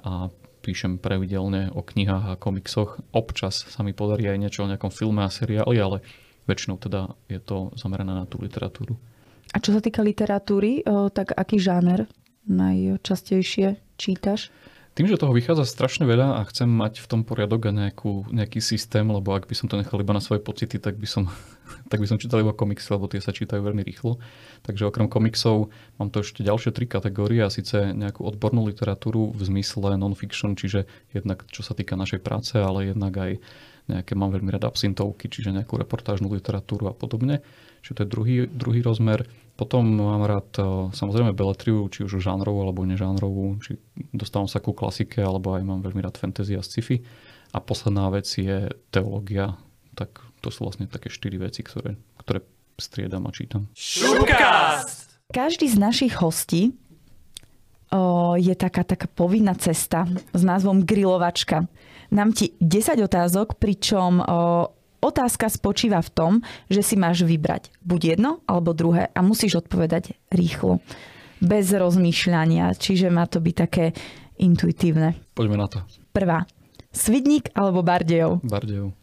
a 0.00 0.32
píšem 0.64 0.98
pravidelne 0.98 1.70
o 1.76 1.82
knihách 1.84 2.26
a 2.34 2.40
komiksoch. 2.40 2.98
Občas 3.14 3.68
sa 3.70 3.80
mi 3.86 3.94
podarí 3.94 4.26
aj 4.26 4.38
niečo 4.40 4.60
o 4.66 4.70
nejakom 4.70 4.90
filme 4.90 5.22
a 5.22 5.30
seriáli, 5.30 5.76
ale 5.78 5.98
väčšinou 6.46 6.78
teda 6.78 7.12
je 7.26 7.42
to 7.42 7.74
zamerané 7.74 8.14
na 8.14 8.24
tú 8.24 8.38
literatúru. 8.40 8.96
A 9.54 9.62
čo 9.62 9.70
sa 9.70 9.82
týka 9.82 10.02
literatúry, 10.02 10.82
tak 11.14 11.34
aký 11.34 11.62
žáner 11.62 12.10
najčastejšie 12.46 13.78
čítaš? 13.94 14.50
Tým, 14.96 15.12
že 15.12 15.20
toho 15.20 15.36
vychádza 15.36 15.68
strašne 15.68 16.08
veľa 16.08 16.40
a 16.40 16.48
chcem 16.48 16.72
mať 16.72 17.04
v 17.04 17.06
tom 17.12 17.20
poriadok 17.20 17.68
a 17.68 17.76
nejakú, 17.84 18.32
nejaký 18.32 18.64
systém, 18.64 19.04
lebo 19.04 19.36
ak 19.36 19.44
by 19.44 19.52
som 19.52 19.68
to 19.68 19.76
nechal 19.76 20.00
iba 20.00 20.16
na 20.16 20.24
svoje 20.24 20.40
pocity, 20.40 20.80
tak 20.80 20.96
by 20.96 21.04
som, 21.04 21.28
tak 21.92 22.00
by 22.00 22.08
som 22.08 22.16
čítal 22.16 22.40
iba 22.40 22.56
komiksy, 22.56 22.96
lebo 22.96 23.04
tie 23.04 23.20
sa 23.20 23.28
čítajú 23.28 23.60
veľmi 23.60 23.84
rýchlo. 23.84 24.16
Takže 24.64 24.88
okrem 24.88 25.12
komiksov 25.12 25.68
mám 26.00 26.08
to 26.08 26.24
ešte 26.24 26.40
ďalšie 26.40 26.72
tri 26.72 26.88
kategórie 26.88 27.44
a 27.44 27.52
síce 27.52 27.92
nejakú 27.92 28.24
odbornú 28.24 28.64
literatúru 28.64 29.36
v 29.36 29.40
zmysle 29.44 30.00
non-fiction, 30.00 30.56
čiže 30.56 30.88
jednak 31.12 31.44
čo 31.52 31.60
sa 31.60 31.76
týka 31.76 31.92
našej 31.92 32.24
práce, 32.24 32.56
ale 32.56 32.96
jednak 32.96 33.12
aj 33.20 33.36
nejaké, 33.86 34.18
mám 34.18 34.34
veľmi 34.34 34.50
rada 34.50 34.66
absintovky, 34.66 35.30
čiže 35.30 35.54
nejakú 35.54 35.78
reportážnu 35.78 36.26
literatúru 36.30 36.90
a 36.90 36.94
podobne. 36.94 37.42
Čiže 37.82 37.94
to 37.94 38.02
je 38.02 38.10
druhý, 38.10 38.36
druhý 38.50 38.80
rozmer. 38.82 39.22
Potom 39.54 39.86
mám 39.86 40.26
rád 40.26 40.50
e, 40.58 40.62
samozrejme 40.90 41.32
beletriu, 41.32 41.86
či 41.86 42.02
už 42.02 42.18
žánrovú 42.18 42.66
alebo 42.66 42.82
nežánrovú, 42.82 43.62
či 43.62 43.78
dostávam 44.10 44.50
sa 44.50 44.58
ku 44.58 44.74
klasike, 44.74 45.22
alebo 45.22 45.54
aj 45.54 45.62
mám 45.62 45.80
veľmi 45.86 46.02
rád 46.02 46.18
fantasy 46.18 46.58
a 46.58 46.62
sci-fi. 46.66 47.00
A 47.54 47.62
posledná 47.62 48.10
vec 48.10 48.26
je 48.26 48.68
teológia. 48.90 49.54
Tak 49.94 50.18
to 50.42 50.50
sú 50.50 50.66
vlastne 50.66 50.90
také 50.90 51.08
štyri 51.08 51.38
veci, 51.38 51.62
ktoré, 51.62 51.96
ktoré 52.20 52.42
striedam 52.76 53.24
a 53.24 53.32
čítam. 53.32 53.70
Šupcast! 53.72 55.16
Každý 55.32 55.66
z 55.66 55.78
našich 55.80 56.14
hostí 56.22 56.76
o, 57.90 58.34
je 58.38 58.54
taká, 58.54 58.86
taká 58.86 59.08
povinná 59.10 59.56
cesta 59.56 60.06
s 60.34 60.42
názvom 60.42 60.84
grilovačka. 60.84 61.66
Nám 62.10 62.32
ti 62.32 62.54
10 62.60 62.98
otázok, 63.02 63.58
pričom 63.58 64.22
Otázka 65.06 65.52
spočíva 65.52 66.00
v 66.00 66.10
tom, 66.10 66.32
že 66.66 66.80
si 66.82 66.98
máš 66.98 67.22
vybrať 67.22 67.70
buď 67.84 68.16
jedno 68.16 68.42
alebo 68.48 68.74
druhé 68.74 69.12
a 69.12 69.20
musíš 69.22 69.62
odpovedať 69.62 70.16
rýchlo. 70.32 70.80
Bez 71.38 71.70
rozmýšľania, 71.70 72.74
čiže 72.74 73.12
má 73.12 73.28
to 73.30 73.38
byť 73.38 73.54
také 73.54 73.94
intuitívne. 74.40 75.14
Poďme 75.36 75.62
na 75.62 75.68
to. 75.68 75.78
Prvá. 76.10 76.48
Svidník 76.90 77.52
alebo 77.52 77.84
Bardejov? 77.84 78.40
Bardejov. 78.40 78.96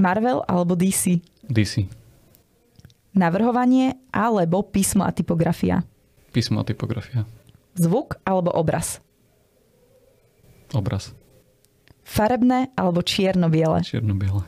Marvel 0.00 0.42
alebo 0.48 0.74
DC? 0.74 1.22
DC. 1.46 1.86
Navrhovanie 3.14 3.94
alebo 4.10 4.64
písmo 4.66 5.06
a 5.06 5.14
typografia? 5.14 5.84
Písmo 6.34 6.64
a 6.64 6.66
typografia. 6.66 7.28
Zvuk 7.78 8.18
alebo 8.26 8.50
obraz? 8.50 8.98
Obraz. 10.74 11.14
Farebné 12.04 12.68
alebo 12.76 13.00
čierno-biele? 13.00 13.80
Čierno-biele. 13.80 14.44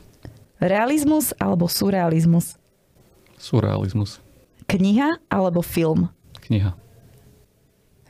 Realizmus 0.60 1.32
alebo 1.40 1.68
surrealizmus? 1.68 2.60
Surrealizmus. 3.40 4.20
Kniha 4.68 5.20
alebo 5.32 5.64
film? 5.64 6.12
Kniha. 6.44 6.76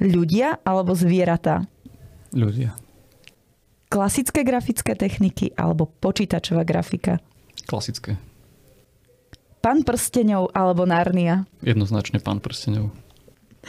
Ľudia 0.03 0.61
alebo 0.67 0.93
zvieratá? 0.93 1.65
Ľudia. 2.35 2.77
Klasické 3.87 4.43
grafické 4.43 4.99
techniky 4.99 5.55
alebo 5.55 5.87
počítačová 5.87 6.67
grafika? 6.67 7.23
Klasické. 7.65 8.19
Pán 9.63 9.83
prstenov 9.83 10.51
alebo 10.55 10.87
Narnia? 10.87 11.47
Jednoznačne 11.63 12.23
pán 12.23 12.39
prstenov. 12.39 12.93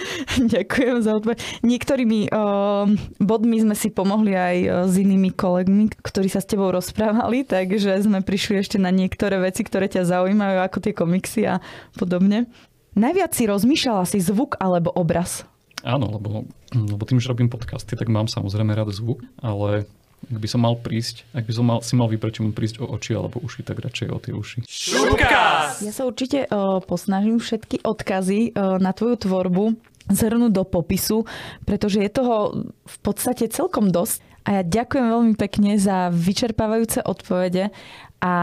Ďakujem 0.54 0.98
za 1.02 1.12
odpoveď. 1.18 1.38
Niektorými 1.66 2.30
uh, 2.30 2.86
bodmi 3.18 3.58
sme 3.62 3.76
si 3.76 3.90
pomohli 3.90 4.34
aj 4.38 4.58
uh, 4.64 4.70
s 4.86 4.96
inými 4.98 5.34
kolegmi, 5.34 5.90
ktorí 5.90 6.30
sa 6.30 6.42
s 6.42 6.50
tebou 6.50 6.70
rozprávali, 6.70 7.44
takže 7.44 8.02
sme 8.06 8.22
prišli 8.22 8.62
ešte 8.62 8.78
na 8.78 8.94
niektoré 8.94 9.42
veci, 9.42 9.66
ktoré 9.66 9.90
ťa 9.90 10.06
zaujímajú, 10.06 10.58
ako 10.62 10.78
tie 10.82 10.94
komiksy 10.94 11.42
a 11.50 11.56
podobne. 11.98 12.50
Najviac 12.98 13.34
si 13.38 13.46
rozmýšľala 13.46 14.10
si 14.10 14.18
zvuk 14.18 14.58
alebo 14.58 14.90
obraz? 14.90 15.46
Áno, 15.86 16.10
lebo, 16.18 16.50
lebo 16.74 17.04
tým, 17.06 17.22
že 17.22 17.30
robím 17.30 17.54
podcasty, 17.54 17.94
tak 17.94 18.10
mám 18.10 18.26
samozrejme 18.26 18.74
rád 18.74 18.90
zvuk, 18.90 19.22
ale 19.38 19.86
ak 20.28 20.38
by 20.44 20.48
som 20.50 20.66
mal 20.66 20.76
prísť, 20.76 21.24
ak 21.32 21.46
by 21.46 21.54
som 21.54 21.66
mal, 21.70 21.80
si 21.86 21.94
mal 21.96 22.10
vybrať, 22.12 22.32
či 22.38 22.42
mám 22.44 22.56
prísť 22.58 22.84
o 22.84 22.86
oči 22.90 23.16
alebo 23.16 23.40
uši, 23.40 23.62
tak 23.64 23.80
radšej 23.80 24.08
o 24.12 24.18
tie 24.20 24.34
uši. 24.36 24.58
Šupkas! 24.66 25.80
Ja 25.86 25.94
sa 25.94 26.04
určite 26.04 26.50
uh, 26.50 26.84
posnažím 26.84 27.40
všetky 27.40 27.86
odkazy 27.86 28.52
uh, 28.52 28.82
na 28.82 28.92
tvoju 28.92 29.24
tvorbu 29.24 29.78
zhrnúť 30.08 30.52
do 30.56 30.64
popisu, 30.64 31.28
pretože 31.68 32.00
je 32.00 32.10
toho 32.12 32.66
v 32.88 32.98
podstate 33.04 33.48
celkom 33.52 33.92
dosť. 33.92 34.24
A 34.48 34.60
ja 34.60 34.62
ďakujem 34.64 35.06
veľmi 35.12 35.34
pekne 35.36 35.76
za 35.76 36.08
vyčerpávajúce 36.08 37.04
odpovede 37.04 37.76
a 38.24 38.34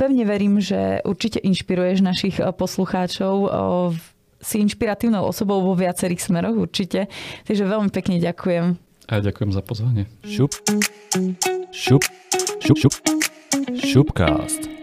pevne 0.00 0.24
verím, 0.24 0.56
že 0.64 1.04
určite 1.04 1.44
inšpiruješ 1.44 2.00
našich 2.00 2.40
poslucháčov 2.40 3.52
si 4.42 4.58
inšpiratívnou 4.64 5.22
osobou 5.22 5.60
vo 5.60 5.76
viacerých 5.78 6.24
smeroch 6.24 6.56
určite. 6.56 7.06
Takže 7.46 7.68
veľmi 7.68 7.92
pekne 7.94 8.18
ďakujem. 8.18 8.91
A 9.12 9.20
ja 9.20 9.28
ďakujem 9.28 9.52
za 9.52 9.60
pozvanie. 9.60 10.08
Šup. 10.24 10.56
Šup. 11.68 12.00
Šup. 12.64 12.78
Šup. 12.80 12.94
Šupcast. 13.76 14.81